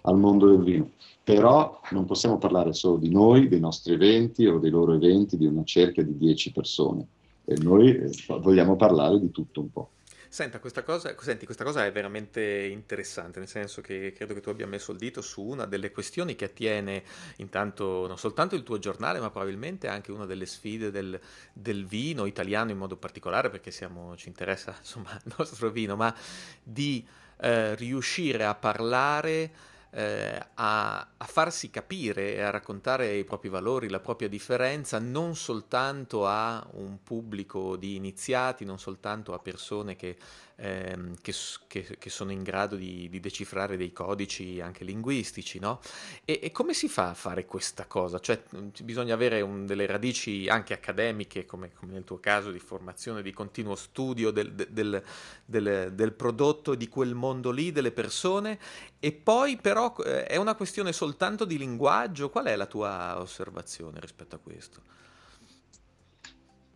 al 0.01 0.17
mondo 0.17 0.49
del 0.49 0.63
vino. 0.63 0.89
Però 1.23 1.81
non 1.91 2.05
possiamo 2.05 2.37
parlare 2.37 2.73
solo 2.73 2.97
di 2.97 3.09
noi, 3.09 3.47
dei 3.47 3.59
nostri 3.59 3.93
eventi 3.93 4.45
o 4.45 4.59
dei 4.59 4.69
loro 4.69 4.93
eventi, 4.93 5.37
di 5.37 5.47
una 5.47 5.63
cerchia 5.63 6.03
di 6.03 6.17
dieci 6.17 6.51
persone. 6.51 7.07
E 7.45 7.55
noi 7.61 7.95
eh, 7.95 8.11
vogliamo 8.41 8.75
parlare 8.75 9.19
di 9.19 9.31
tutto 9.31 9.61
un 9.61 9.71
po'. 9.71 9.89
Senta, 10.35 10.59
questa 10.59 10.83
cosa, 10.83 11.15
senti, 11.21 11.45
questa 11.45 11.63
cosa 11.63 11.85
è 11.85 11.91
veramente 11.93 12.65
interessante, 12.69 13.39
nel 13.39 13.47
senso 13.47 13.79
che 13.79 14.11
credo 14.13 14.33
che 14.33 14.41
tu 14.41 14.49
abbia 14.49 14.67
messo 14.67 14.91
il 14.91 14.97
dito 14.97 15.21
su 15.21 15.41
una 15.41 15.63
delle 15.63 15.93
questioni 15.93 16.35
che 16.35 16.43
attiene 16.43 17.03
intanto 17.37 18.05
non 18.05 18.17
soltanto 18.17 18.53
il 18.53 18.63
tuo 18.63 18.77
giornale, 18.77 19.21
ma 19.21 19.29
probabilmente 19.29 19.87
anche 19.87 20.11
una 20.11 20.25
delle 20.25 20.45
sfide 20.45 20.91
del, 20.91 21.17
del 21.53 21.85
vino 21.85 22.25
italiano 22.25 22.71
in 22.71 22.77
modo 22.77 22.97
particolare, 22.97 23.49
perché 23.49 23.71
siamo, 23.71 24.17
ci 24.17 24.27
interessa 24.27 24.75
insomma 24.77 25.17
il 25.23 25.33
nostro 25.37 25.69
vino, 25.69 25.95
ma 25.95 26.13
di 26.61 27.07
eh, 27.37 27.73
riuscire 27.75 28.43
a 28.43 28.55
parlare 28.55 29.49
eh, 29.95 30.45
a, 30.55 31.07
a, 31.15 31.25
farsi 31.25 31.69
capire 31.69 32.33
e 32.35 32.41
a 32.41 32.49
raccontare 32.49 33.15
i 33.15 33.23
propri 33.23 33.47
valori, 33.47 33.87
la 33.87 34.01
propria 34.01 34.27
differenza, 34.27 34.99
non 34.99 35.35
soltanto 35.37 36.27
a 36.27 36.67
un 36.73 37.01
pubblico 37.01 37.77
di 37.77 37.95
iniziati, 37.95 38.65
non 38.65 38.77
soltanto 38.77 39.33
a 39.33 39.39
persone 39.39 39.95
che 39.95 40.17
ehm, 40.57 41.15
che, 41.21 41.33
che, 41.67 41.97
che, 41.97 42.09
sono 42.09 42.31
in 42.31 42.43
grado 42.43 42.75
di, 42.75 43.09
di, 43.09 43.19
decifrare 43.19 43.77
dei 43.77 43.91
codici 43.91 44.61
anche 44.61 44.83
linguistici, 44.83 45.59
no? 45.59 45.79
E, 46.23 46.39
e, 46.41 46.51
come 46.51 46.73
si 46.73 46.87
fa 46.87 47.09
a 47.09 47.13
fare 47.13 47.45
questa 47.45 47.85
cosa? 47.85 48.19
Cioè, 48.19 48.41
bisogna 48.83 49.13
avere 49.13 49.41
un, 49.41 49.65
delle 49.65 49.85
radici 49.85 50.47
anche 50.47 50.73
accademiche, 50.73 51.45
come, 51.45 51.71
come, 51.73 51.93
nel 51.93 52.03
tuo 52.03 52.19
caso, 52.19 52.51
di 52.51 52.59
formazione, 52.59 53.21
di 53.21 53.33
continuo 53.33 53.75
studio 53.75 54.31
del, 54.31 54.53
del, 54.53 55.03
del, 55.45 55.91
del 55.93 56.13
prodotto, 56.13 56.75
di 56.75 56.87
quel 56.87 57.13
mondo 57.13 57.51
lì, 57.51 57.71
delle 57.71 57.91
persone, 57.91 58.59
e 58.99 59.11
poi 59.11 59.57
però 59.57 59.93
eh, 60.05 60.25
è 60.25 60.37
una 60.37 60.55
questione 60.55 60.93
soltanto 60.93 61.45
di 61.45 61.57
linguaggio? 61.57 62.29
Qual 62.29 62.45
è 62.45 62.55
la 62.55 62.65
tua 62.65 63.19
osservazione 63.19 63.99
rispetto 63.99 64.35
a 64.35 64.39
questo? 64.39 64.81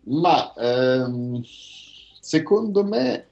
Ma 0.02 0.54
ehm, 0.56 1.44
secondo 1.44 2.84
me 2.84 3.29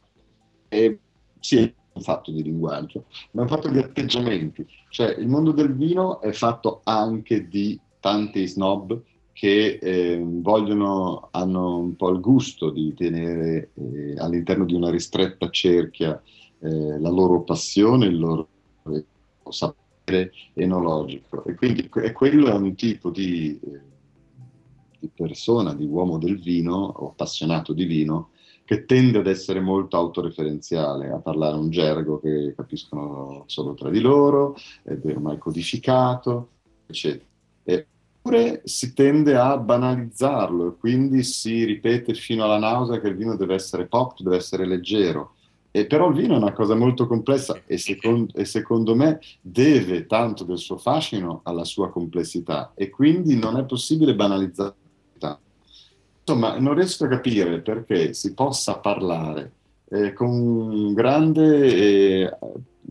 e 0.69 0.99
sì, 1.39 1.59
è 1.59 1.73
un 1.93 2.01
fatto 2.01 2.31
di 2.31 2.43
linguaggio, 2.43 3.05
ma 3.31 3.41
è 3.41 3.43
un 3.43 3.49
fatto 3.49 3.69
di 3.69 3.77
atteggiamenti. 3.77 4.65
Cioè, 4.89 5.15
il 5.17 5.27
mondo 5.27 5.51
del 5.51 5.75
vino 5.75 6.21
è 6.21 6.31
fatto 6.31 6.81
anche 6.83 7.47
di 7.47 7.79
tanti 7.99 8.47
snob 8.47 9.01
che 9.33 9.77
eh, 9.79 10.19
vogliono, 10.19 11.27
hanno 11.31 11.77
un 11.77 11.95
po' 11.95 12.09
il 12.09 12.19
gusto 12.19 12.71
di 12.71 12.93
tenere 12.95 13.69
eh, 13.75 14.15
all'interno 14.17 14.65
di 14.65 14.73
una 14.73 14.89
ristretta 14.89 15.49
cerchia 15.49 16.19
eh, 16.59 16.99
la 16.99 17.09
loro 17.09 17.43
passione, 17.43 18.07
il 18.07 18.17
loro 18.17 18.47
sapere 19.49 20.31
enologico. 20.53 21.43
E 21.45 21.53
quindi 21.53 21.89
e 22.01 22.11
quello 22.13 22.47
è 22.47 22.53
un 22.53 22.73
tipo 22.75 23.09
di, 23.09 23.59
eh, 23.63 23.81
di 24.99 25.09
persona, 25.13 25.73
di 25.73 25.85
uomo 25.85 26.17
del 26.17 26.39
vino 26.39 26.75
o 26.75 27.09
appassionato 27.09 27.73
di 27.73 27.85
vino 27.85 28.29
che 28.67 28.83
tende 28.83 29.19
ad 29.19 29.27
essere 29.27 29.61
molto 29.61 29.95
autoreferenziale, 29.95 31.09
a 31.09 31.19
parlare 31.19 31.55
un 31.55 31.69
gergo 31.69 32.19
che 32.19 32.53
capiscono 32.53 33.45
solo 33.45 33.73
tra 33.75 33.89
di 33.89 34.01
loro, 34.01 34.57
ed 34.83 35.05
è 35.05 35.11
ormai 35.11 35.37
codificato, 35.37 36.49
eccetera. 36.85 37.23
Eppure 37.63 38.63
si 38.65 38.93
tende 38.93 39.37
a 39.37 39.57
banalizzarlo 39.57 40.67
e 40.67 40.75
quindi 40.77 41.23
si 41.23 41.63
ripete 41.63 42.13
fino 42.13 42.43
alla 42.43 42.59
nausea 42.59 42.99
che 42.99 43.07
il 43.07 43.15
vino 43.15 43.37
deve 43.37 43.53
essere 43.53 43.85
pop, 43.85 44.19
deve 44.19 44.35
essere 44.35 44.65
leggero. 44.65 45.35
E 45.71 45.85
però 45.85 46.09
il 46.09 46.15
vino 46.15 46.33
è 46.33 46.37
una 46.37 46.51
cosa 46.51 46.75
molto 46.75 47.07
complessa 47.07 47.61
e 47.65 47.77
secondo, 47.77 48.33
e 48.35 48.43
secondo 48.43 48.95
me 48.95 49.21
deve 49.39 50.07
tanto 50.07 50.43
del 50.43 50.57
suo 50.57 50.75
fascino 50.75 51.39
alla 51.43 51.63
sua 51.63 51.89
complessità 51.89 52.73
e 52.75 52.89
quindi 52.89 53.37
non 53.37 53.55
è 53.55 53.63
possibile 53.63 54.13
banalizzare 54.13 54.75
Insomma, 56.29 56.59
non 56.59 56.73
riesco 56.73 57.05
a 57.05 57.07
capire 57.07 57.61
perché 57.61 58.13
si 58.13 58.33
possa 58.33 58.79
parlare 58.79 59.53
eh, 59.87 60.11
con 60.11 60.93
grande 60.93 62.25
eh, 62.25 62.37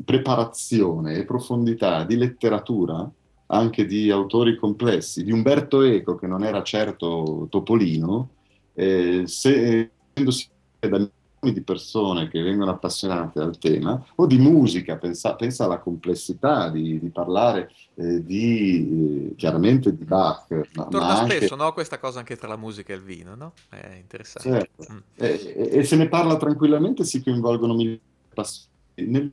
preparazione 0.03 1.16
e 1.16 1.27
profondità 1.27 2.05
di 2.05 2.16
letteratura, 2.16 3.07
anche 3.49 3.85
di 3.85 4.11
autori 4.11 4.57
complessi, 4.57 5.22
di 5.22 5.33
Umberto 5.33 5.83
Eco, 5.83 6.16
che 6.16 6.27
non 6.27 6.44
era 6.44 6.62
certo 6.62 7.46
Topolino, 7.51 8.31
eh, 8.72 9.25
se, 9.27 9.90
da 10.14 11.11
di 11.40 11.62
persone 11.62 12.29
che 12.29 12.42
vengono 12.42 12.70
appassionate 12.70 13.40
al 13.40 13.59
tema, 13.59 14.05
o 14.16 14.27
di 14.27 14.38
musica, 14.38 14.96
pensa, 14.96 15.35
pensa 15.35 15.64
alla 15.64 15.79
complessità 15.79 16.70
di, 16.70 16.99
di 16.99 17.09
parlare 17.11 17.70
eh, 17.94 18.25
di, 18.25 19.31
eh, 19.31 19.35
chiaramente 19.37 19.94
di 19.94 20.05
Bach. 20.05 20.49
Ma, 20.75 20.85
Torna 20.85 21.07
ma 21.07 21.18
anche... 21.20 21.37
spesso 21.37 21.57
no? 21.57 21.72
questa 21.72 21.99
cosa 21.99 22.18
anche 22.18 22.37
tra 22.37 22.49
la 22.49 22.57
musica 22.57 22.92
e 22.92 22.96
il 22.96 23.03
vino, 23.03 23.35
no? 23.35 23.53
È 23.68 23.96
interessante. 23.96 24.49
Certo. 24.49 24.92
Mm. 24.92 24.99
E, 25.16 25.55
e, 25.57 25.79
e, 25.79 25.85
se 25.85 25.96
ne 25.96 26.09
parla 26.09 26.37
tranquillamente 26.37 27.05
si 27.05 27.22
coinvolgono 27.22 27.77
di 27.77 27.99
passioni. 28.33 28.75
Nel 28.94 29.33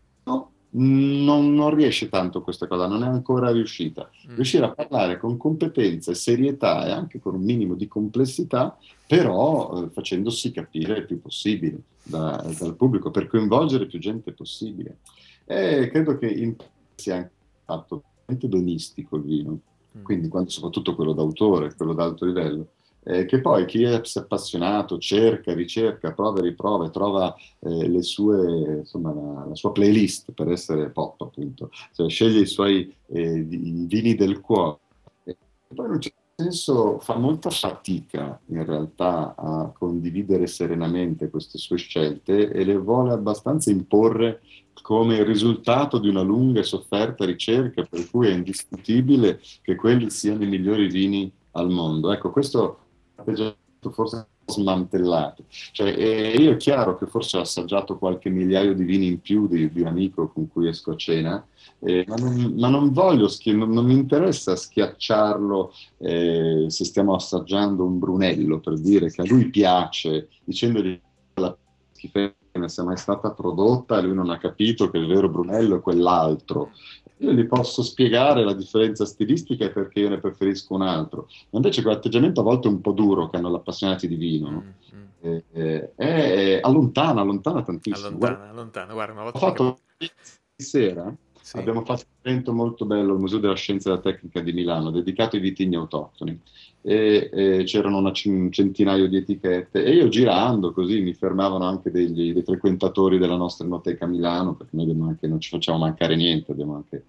non, 0.75 1.53
non, 1.53 1.75
riesce 1.75 2.09
tanto 2.09 2.41
questa 2.41 2.67
cosa, 2.67 2.88
non 2.88 3.03
è 3.03 3.07
ancora 3.07 3.51
riuscita. 3.51 4.09
Mm. 4.29 4.36
Riuscire 4.36 4.65
a 4.65 4.71
parlare 4.71 5.19
con 5.19 5.38
competenza 5.38 6.12
e 6.12 6.15
serietà 6.15 6.86
e 6.86 6.91
anche 6.91 7.19
con 7.19 7.36
un 7.36 7.43
minimo 7.43 7.75
di 7.75 7.88
complessità, 7.88 8.77
però 9.07 9.83
eh, 9.83 9.89
facendosi 9.89 10.51
capire 10.51 10.99
il 10.99 11.05
più 11.05 11.21
possibile 11.21 11.81
da, 12.03 12.43
dal 12.57 12.75
pubblico 12.75 13.12
per 13.12 13.27
coinvolgere 13.27 13.86
più 13.86 13.99
gente 13.99 14.31
possibile. 14.31 14.97
E 15.45 15.89
credo 15.91 16.17
che 16.17 16.27
in, 16.27 16.55
sia 16.95 17.15
anche 17.15 17.31
fatto 17.65 18.03
donistico 18.25 19.17
il 19.17 19.23
vino, 19.23 19.59
mm. 19.97 20.03
quindi 20.03 20.27
quando, 20.27 20.49
soprattutto 20.49 20.95
quello 20.95 21.13
d'autore, 21.13 21.73
quello 21.75 21.93
d'alto 21.93 22.25
livello 22.25 22.67
eh, 23.05 23.25
che 23.25 23.41
poi 23.41 23.65
chi 23.65 23.83
è 23.83 24.01
appassionato 24.13 24.97
cerca, 24.97 25.53
ricerca, 25.53 26.13
prova 26.13 26.39
e 26.39 26.43
riprova 26.43 26.85
e 26.85 26.89
trova 26.89 27.35
eh, 27.59 28.01
sue, 28.01 28.79
insomma, 28.79 29.13
la, 29.13 29.45
la, 29.47 29.55
sua 29.55 29.71
playlist 29.71 30.31
per 30.31 30.49
essere 30.49 30.89
pop, 30.89 31.21
appunto, 31.21 31.69
cioè, 31.93 32.09
sceglie 32.09 32.41
i 32.41 32.45
suoi 32.45 32.93
eh, 33.07 33.41
vini 33.41 34.15
del 34.15 34.39
cuore. 34.39 34.79
E 35.23 35.37
poi 35.73 35.85
in 35.85 35.91
un 35.91 36.01
certo 36.01 36.21
senso 36.35 36.99
fa 36.99 37.15
molta 37.15 37.49
fatica 37.51 38.39
in 38.47 38.65
realtà 38.65 39.35
a 39.37 39.71
condividere 39.77 40.47
serenamente 40.47 41.29
queste 41.29 41.59
sue 41.59 41.77
scelte 41.77 42.49
e 42.49 42.63
le 42.63 42.75
vuole 42.75 43.11
abbastanza 43.11 43.69
imporre 43.69 44.41
come 44.81 45.23
risultato 45.23 45.99
di 45.99 46.09
una 46.09 46.21
lunga 46.21 46.59
e 46.59 46.63
sofferta 46.63 47.25
ricerca, 47.25 47.83
per 47.83 48.09
cui 48.09 48.27
è 48.27 48.31
indiscutibile 48.31 49.39
che 49.61 49.75
quelli 49.75 50.09
siano 50.09 50.43
i 50.43 50.47
migliori 50.47 50.87
vini 50.87 51.31
al 51.51 51.69
mondo. 51.69 52.11
Ecco, 52.11 52.31
questo 52.31 52.79
atteggiamento 53.15 53.91
forse 53.91 54.28
smantellato. 54.45 55.45
Cioè, 55.71 55.89
io 55.89 56.52
è 56.52 56.58
chiaro 56.58 56.97
che 56.97 57.06
forse 57.08 57.38
ho 57.38 57.41
assaggiato 57.41 57.97
qualche 57.97 58.30
migliaio 58.30 58.73
di 58.73 58.84
vini 58.84 59.08
in 59.08 59.21
più 59.21 59.47
di, 59.47 59.71
di 59.71 59.82
un 59.82 59.88
amico 59.88 60.28
con 60.30 60.47
cui 60.49 60.67
esco 60.67 60.91
a 60.91 60.95
cena, 60.95 61.45
eh, 61.80 62.06
ma, 62.08 62.15
non, 62.15 62.54
ma, 62.58 62.69
non, 62.69 62.91
voglio, 62.91 63.28
schi- 63.28 63.56
non, 63.56 63.69
non, 63.69 63.86
mi 63.86 63.93
interessa 63.93 64.56
schiacciarlo 64.56 65.73
eh, 65.97 66.65
se 66.67 66.86
stiamo 66.86 67.15
assaggiando 67.15 67.86
un 67.86 67.99
Brunello, 67.99 68.60
per 68.60 68.80
dire 68.80 69.10
che 69.10 69.21
a 69.21 69.26
lui 69.26 69.49
piace, 69.49 70.30
dicendogli 70.43 70.99
la 71.36 71.56
schifezza 71.91 72.36
ne 72.54 72.69
sia 72.69 72.84
mai 72.84 72.97
stata 72.97 73.32
prodotta 73.32 73.97
e 73.97 74.04
lui 74.04 74.13
non 74.13 74.30
ha 74.30 74.38
capito 74.38 74.89
che 74.91 74.97
il 74.97 75.08
vero 75.08 75.30
Brunello 75.30 75.78
è 75.78 75.82
quell'altro 75.82 76.71
io 77.17 77.32
gli 77.32 77.45
posso 77.45 77.84
spiegare 77.84 78.43
la 78.43 78.54
differenza 78.54 79.06
stilistica 79.06 79.65
e 79.65 79.71
perché 79.71 79.99
io 79.99 80.10
ne 80.10 80.19
preferisco 80.19 80.73
un 80.73 80.82
altro. 80.82 81.28
Ma 81.49 81.60
invece 81.60 81.82
quell'atteggiamento 81.82 82.41
a 82.41 82.43
volte 82.43 82.67
un 82.67 82.82
po' 82.82 82.91
duro 82.91 83.30
che 83.30 83.38
hanno 83.38 83.52
gli 83.52 83.56
appassionati 83.56 84.08
di 84.08 84.15
vino, 84.15 84.49
no? 84.49 84.63
mm-hmm. 84.93 85.38
eh, 85.54 85.91
eh, 85.95 85.95
è, 85.95 86.60
allontana, 86.62 87.21
allontana 87.21 87.63
tantissimo. 87.63 88.08
Allontana, 88.08 88.36
guarda, 88.36 88.52
allontana. 88.52 88.93
Guarda, 88.93 89.13
una 89.13 89.23
volta 89.23 89.38
ho 89.38 89.41
fatto 89.41 89.80
che... 89.97 90.12
sera, 90.56 91.15
sì. 91.43 91.58
abbiamo 91.58 91.84
fatto 91.84 92.06
un 92.08 92.32
evento 92.32 92.53
molto 92.53 92.86
bello 92.86 93.13
al 93.13 93.19
Museo 93.19 93.39
della 93.39 93.56
Scienza 93.56 93.89
e 93.89 93.91
della 93.91 94.03
Tecnica 94.03 94.39
di 94.39 94.53
Milano, 94.53 94.91
dedicato 94.91 95.36
ai 95.36 95.41
vitigni 95.41 95.75
autoctoni. 95.75 96.39
E, 96.82 97.29
e 97.32 97.63
c'erano 97.65 97.97
una 97.97 98.12
un 98.25 98.51
centinaio 98.51 99.08
di 99.08 99.17
etichette 99.17 99.86
e 99.86 99.93
io 99.93 100.10
girando 100.10 100.73
così 100.73 100.99
mi 100.99 101.13
fermavano 101.13 101.63
anche 101.63 101.91
degli, 101.91 102.34
dei 102.34 102.43
frequentatori 102.43 103.17
della 103.17 103.38
nostra 103.38 103.65
enoteca 103.65 104.06
Milano 104.06 104.56
perché 104.56 104.75
noi 104.75 104.91
anche, 105.08 105.27
non 105.27 105.39
ci 105.39 105.49
facciamo 105.49 105.77
mancare 105.77 106.17
niente, 106.17 106.51
abbiamo 106.51 106.75
anche 106.75 107.03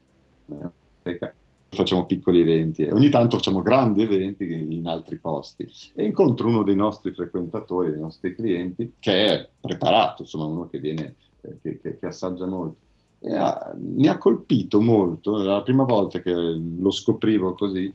facciamo 1.74 2.06
piccoli 2.06 2.40
eventi 2.40 2.82
e 2.82 2.92
ogni 2.92 3.10
tanto 3.10 3.36
facciamo 3.36 3.60
grandi 3.60 4.02
eventi 4.02 4.44
in 4.44 4.86
altri 4.86 5.16
posti 5.16 5.68
e 5.94 6.04
incontro 6.04 6.48
uno 6.48 6.62
dei 6.62 6.76
nostri 6.76 7.12
frequentatori, 7.12 7.90
dei 7.90 8.00
nostri 8.00 8.34
clienti 8.34 8.94
che 8.98 9.26
è 9.26 9.48
preparato, 9.60 10.22
insomma 10.22 10.46
uno 10.46 10.68
che 10.68 10.78
viene, 10.78 11.16
eh, 11.42 11.58
che, 11.60 11.80
che, 11.80 11.98
che, 11.98 12.06
assaggia 12.06 12.46
molto. 12.46 12.82
Ha, 13.26 13.74
mi 13.78 14.06
ha 14.06 14.18
colpito 14.18 14.80
molto, 14.80 15.36
la 15.42 15.62
prima 15.62 15.84
volta 15.84 16.20
che 16.20 16.32
lo 16.32 16.90
scoprivo 16.90 17.54
così, 17.54 17.92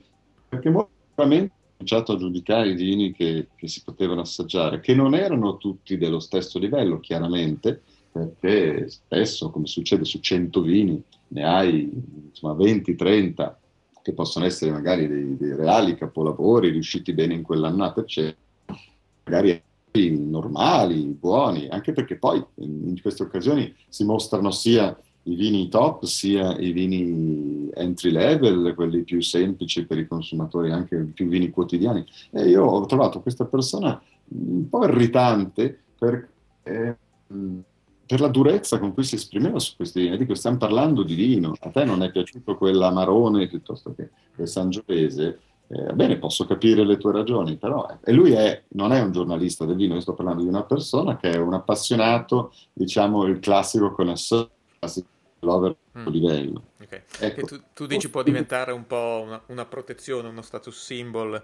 perché 0.48 0.70
molto 0.70 0.90
ho 1.16 1.28
cominciato 1.78 2.14
a 2.14 2.18
giudicare 2.18 2.70
i 2.70 2.76
vini 2.76 3.12
che, 3.12 3.48
che 3.56 3.68
si 3.68 3.84
potevano 3.84 4.22
assaggiare, 4.22 4.80
che 4.80 4.96
non 4.96 5.14
erano 5.14 5.58
tutti 5.58 5.98
dello 5.98 6.20
stesso 6.20 6.58
livello, 6.60 7.00
chiaramente, 7.00 7.82
perché 8.12 8.90
spesso, 8.90 9.50
come 9.50 9.68
succede 9.68 10.04
su 10.04 10.20
100 10.20 10.62
vini, 10.62 11.02
ne 11.30 11.44
hai 11.44 11.90
insomma, 12.30 12.54
20-30 12.54 13.54
che 14.02 14.14
possono 14.14 14.46
essere 14.46 14.72
magari 14.72 15.08
dei, 15.08 15.38
dei, 15.38 15.56
reali 15.56 15.96
capolavori 15.96 16.70
riusciti 16.70 17.14
bene 17.14 17.34
in 17.34 17.44
quell'annata, 17.44 18.02
eccetera. 18.02 18.38
Magari 19.26 19.62
normali, 19.92 21.04
buoni, 21.06 21.68
anche 21.68 21.94
perché 21.94 22.18
poi 22.18 22.44
in 22.56 23.00
queste 23.02 23.24
occasioni 23.24 23.74
si 23.88 24.04
mostrano 24.04 24.52
sia 24.52 24.98
i 25.24 25.36
vini 25.36 25.68
top 25.70 26.06
sia 26.06 26.58
i 26.58 26.72
vini 26.72 27.70
entry 27.74 28.12
level, 28.12 28.74
quelli 28.74 29.04
più 29.04 29.22
semplici 29.22 29.86
per 29.86 29.98
i 29.98 30.08
consumatori, 30.08 30.72
anche 30.72 30.98
più 31.14 31.28
vini 31.28 31.50
quotidiani. 31.50 32.06
E 32.32 32.48
io 32.48 32.64
ho 32.64 32.86
trovato 32.86 33.22
questa 33.22 33.46
persona 33.46 34.02
un 34.30 34.68
po' 34.70 34.86
irritante 34.86 35.78
per, 35.98 36.30
eh, 36.64 36.96
per 38.06 38.20
la 38.22 38.28
durezza 38.28 38.80
con 38.80 38.94
cui 38.94 39.04
si 39.04 39.16
esprimeva 39.16 39.60
su 39.60 39.76
questi 39.76 40.02
vini. 40.02 40.18
Dico, 40.18 40.36
stiamo 40.36 40.58
parlando 40.58 41.04
di 41.04 41.16
vino, 41.16 41.54
a 41.60 41.70
te 41.70 41.84
non 41.84 42.02
è 42.02 42.12
piaciuto 42.12 42.56
quell'amarone 42.56 43.48
piuttosto 43.48 43.94
che 43.94 44.10
il 44.38 44.48
sangiovese, 44.48 45.40
eh, 45.68 45.94
bene, 45.94 46.18
posso 46.18 46.46
capire 46.46 46.84
le 46.84 46.98
tue 46.98 47.12
ragioni, 47.12 47.56
però 47.58 47.88
e 48.04 48.12
lui 48.12 48.32
è, 48.32 48.64
non 48.70 48.92
è 48.92 49.02
un 49.02 49.12
giornalista 49.12 49.66
del 49.66 49.76
vino, 49.76 49.94
io 49.94 50.00
sto 50.00 50.16
parlando 50.16 50.42
di 50.42 50.48
una 50.48 50.64
persona 50.64 51.18
che 51.18 51.30
è 51.30 51.38
un 51.38 51.54
appassionato, 51.54 52.52
diciamo 52.74 53.26
il 53.26 53.38
classico 53.38 53.92
connoisseur, 53.92 54.50
lover 55.40 55.76
mm. 55.98 56.08
livello. 56.08 56.64
Okay. 56.82 57.04
Ecco. 57.20 57.46
Tu, 57.46 57.62
tu, 57.74 57.86
dici 57.86 58.10
può 58.10 58.24
diventare 58.24 58.72
un 58.72 58.86
po' 58.86 59.24
una, 59.26 59.42
una, 59.48 59.66
protezione, 59.66 60.28
uno 60.28 60.42
status 60.42 60.78
symbol 60.78 61.42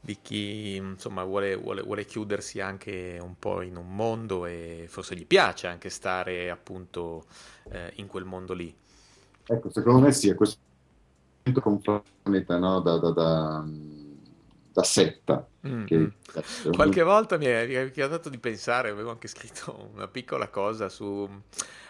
di 0.00 0.18
chi 0.20 0.74
insomma 0.76 1.22
vuole, 1.22 1.54
vuole, 1.54 1.82
vuole, 1.82 2.04
chiudersi 2.04 2.60
anche 2.60 3.18
un 3.22 3.38
po' 3.38 3.62
in 3.62 3.76
un 3.76 3.94
mondo 3.94 4.46
e 4.46 4.86
forse 4.88 5.14
gli 5.14 5.26
piace 5.26 5.68
anche 5.68 5.90
stare 5.90 6.50
appunto 6.50 7.24
eh, 7.70 7.92
in 7.96 8.08
quel 8.08 8.24
mondo 8.24 8.52
lì. 8.52 8.74
Ecco, 9.44 9.70
secondo 9.70 10.00
me 10.00 10.12
sì, 10.12 10.28
è 10.28 10.34
questo 10.34 10.58
confronta 11.60 12.58
no? 12.58 12.80
da, 12.80 12.98
da, 12.98 13.10
da, 13.10 13.64
da, 14.72 14.82
setta. 14.82 15.46
Mm-hmm. 15.66 15.84
Che, 15.84 15.96
mm. 15.96 16.72
Qualche 16.72 17.02
volta 17.02 17.36
mi 17.36 17.46
è, 17.46 17.66
mi 17.66 18.02
è 18.02 18.08
dato 18.08 18.28
di 18.28 18.38
pensare, 18.38 18.90
avevo 18.90 19.10
anche 19.10 19.28
scritto 19.28 19.90
una 19.94 20.08
piccola 20.08 20.48
cosa 20.48 20.88
su 20.88 21.28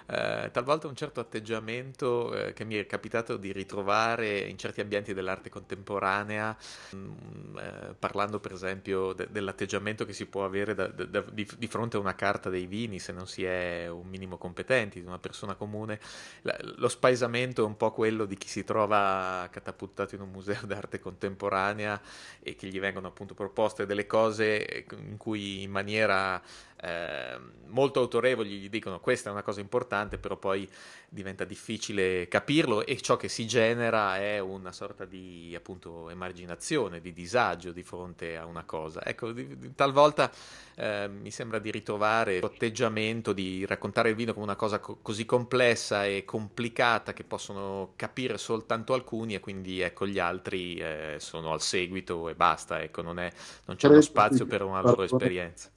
eh, 0.06 0.50
talvolta 0.52 0.88
un 0.88 0.96
certo 0.96 1.20
atteggiamento 1.20 2.34
eh, 2.34 2.52
che 2.52 2.64
mi 2.64 2.74
è 2.74 2.86
capitato 2.86 3.36
di 3.36 3.52
ritrovare 3.52 4.40
in 4.40 4.58
certi 4.58 4.80
ambienti 4.80 5.14
dell'arte 5.14 5.48
contemporanea, 5.48 6.56
mh, 6.90 6.96
mm, 6.96 7.58
eh, 7.58 7.94
parlando 7.98 8.40
per 8.40 8.52
esempio 8.52 9.12
de- 9.12 9.28
dell'atteggiamento 9.30 10.04
che 10.04 10.12
si 10.12 10.26
può 10.26 10.44
avere 10.44 10.74
da, 10.74 10.88
da, 10.88 11.04
da, 11.04 11.20
di, 11.30 11.48
di, 11.56 11.66
fronte 11.66 11.96
a 11.96 12.00
una 12.00 12.14
carta 12.14 12.50
dei 12.50 12.66
vini 12.66 12.98
se 12.98 13.12
non 13.12 13.26
si 13.26 13.44
è 13.44 13.88
un 13.88 14.06
minimo 14.08 14.38
competenti, 14.38 15.00
di 15.00 15.06
una 15.06 15.18
persona 15.18 15.54
comune. 15.54 16.00
La, 16.42 16.56
lo 16.60 16.88
spaesamento 16.88 17.62
è 17.62 17.66
un 17.66 17.76
po' 17.76 17.92
quello 17.92 18.24
di 18.24 18.36
chi 18.36 18.48
si 18.48 18.64
trova 18.64 19.48
catapultato 19.50 20.14
in 20.14 20.20
un 20.22 20.30
museo 20.30 20.60
d'arte 20.66 21.00
contemporanea 21.00 22.00
e 22.40 22.54
che 22.54 22.66
gli 22.68 22.80
vengono 22.80 23.08
appunto 23.08 23.34
proposte 23.62 23.86
delle 23.86 24.06
cose 24.06 24.84
in 24.90 25.16
cui 25.16 25.62
in 25.62 25.70
maniera 25.70 26.40
eh, 26.84 27.38
molto 27.66 28.00
autorevoli 28.00 28.58
gli 28.58 28.68
dicono 28.68 28.98
questa 28.98 29.28
è 29.28 29.32
una 29.32 29.42
cosa 29.42 29.60
importante, 29.60 30.18
però 30.18 30.36
poi 30.36 30.68
diventa 31.08 31.44
difficile 31.44 32.26
capirlo 32.26 32.84
e 32.84 33.00
ciò 33.00 33.16
che 33.16 33.28
si 33.28 33.46
genera 33.46 34.18
è 34.18 34.40
una 34.40 34.72
sorta 34.72 35.04
di 35.04 35.54
appunto 35.56 36.10
emarginazione, 36.10 37.00
di 37.00 37.12
disagio 37.12 37.70
di 37.70 37.84
fronte 37.84 38.36
a 38.36 38.46
una 38.46 38.64
cosa. 38.64 39.04
Ecco, 39.04 39.30
di, 39.30 39.56
di, 39.58 39.74
talvolta 39.76 40.30
eh, 40.74 41.08
mi 41.08 41.30
sembra 41.30 41.60
di 41.60 41.70
ritrovare 41.70 42.40
l'atteggiamento 42.40 43.32
di 43.32 43.64
raccontare 43.64 44.10
il 44.10 44.16
vino 44.16 44.32
come 44.32 44.44
una 44.44 44.56
cosa 44.56 44.80
co- 44.80 44.98
così 45.00 45.24
complessa 45.24 46.04
e 46.04 46.24
complicata 46.24 47.12
che 47.12 47.22
possono 47.22 47.92
capire 47.94 48.38
soltanto 48.38 48.92
alcuni 48.92 49.34
e 49.34 49.40
quindi 49.40 49.80
ecco 49.80 50.04
gli 50.04 50.18
altri 50.18 50.76
eh, 50.78 51.16
sono 51.18 51.52
al 51.52 51.60
seguito 51.60 52.28
e 52.28 52.34
basta, 52.34 52.82
ecco, 52.82 53.02
non, 53.02 53.20
è, 53.20 53.30
non 53.66 53.76
c'è 53.76 53.86
uno 53.86 54.00
spazio 54.00 54.46
per 54.46 54.62
una 54.62 54.80
loro 54.80 55.04
esperienza. 55.04 55.70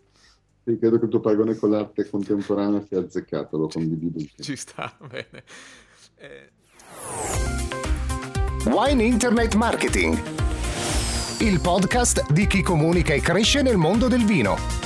Sì, 0.65 0.79
credo 0.79 0.97
che 0.97 1.05
il 1.05 1.11
tuo 1.11 1.19
paragone 1.19 1.55
con 1.55 1.69
l'arte 1.69 2.09
contemporanea 2.09 2.83
sia 2.87 2.97
azzeccato, 2.97 3.55
lo 3.55 3.67
condivido. 3.67 4.19
Ci 4.39 4.55
sta, 4.55 4.97
bene. 5.07 5.43
Eh... 6.15 6.49
Wine 8.65 9.03
Internet 9.03 9.53
Marketing, 9.53 10.19
il 11.41 11.59
podcast 11.61 12.31
di 12.31 12.47
chi 12.47 12.63
comunica 12.63 13.13
e 13.13 13.21
cresce 13.21 13.61
nel 13.61 13.77
mondo 13.77 14.07
del 14.07 14.25
vino. 14.25 14.84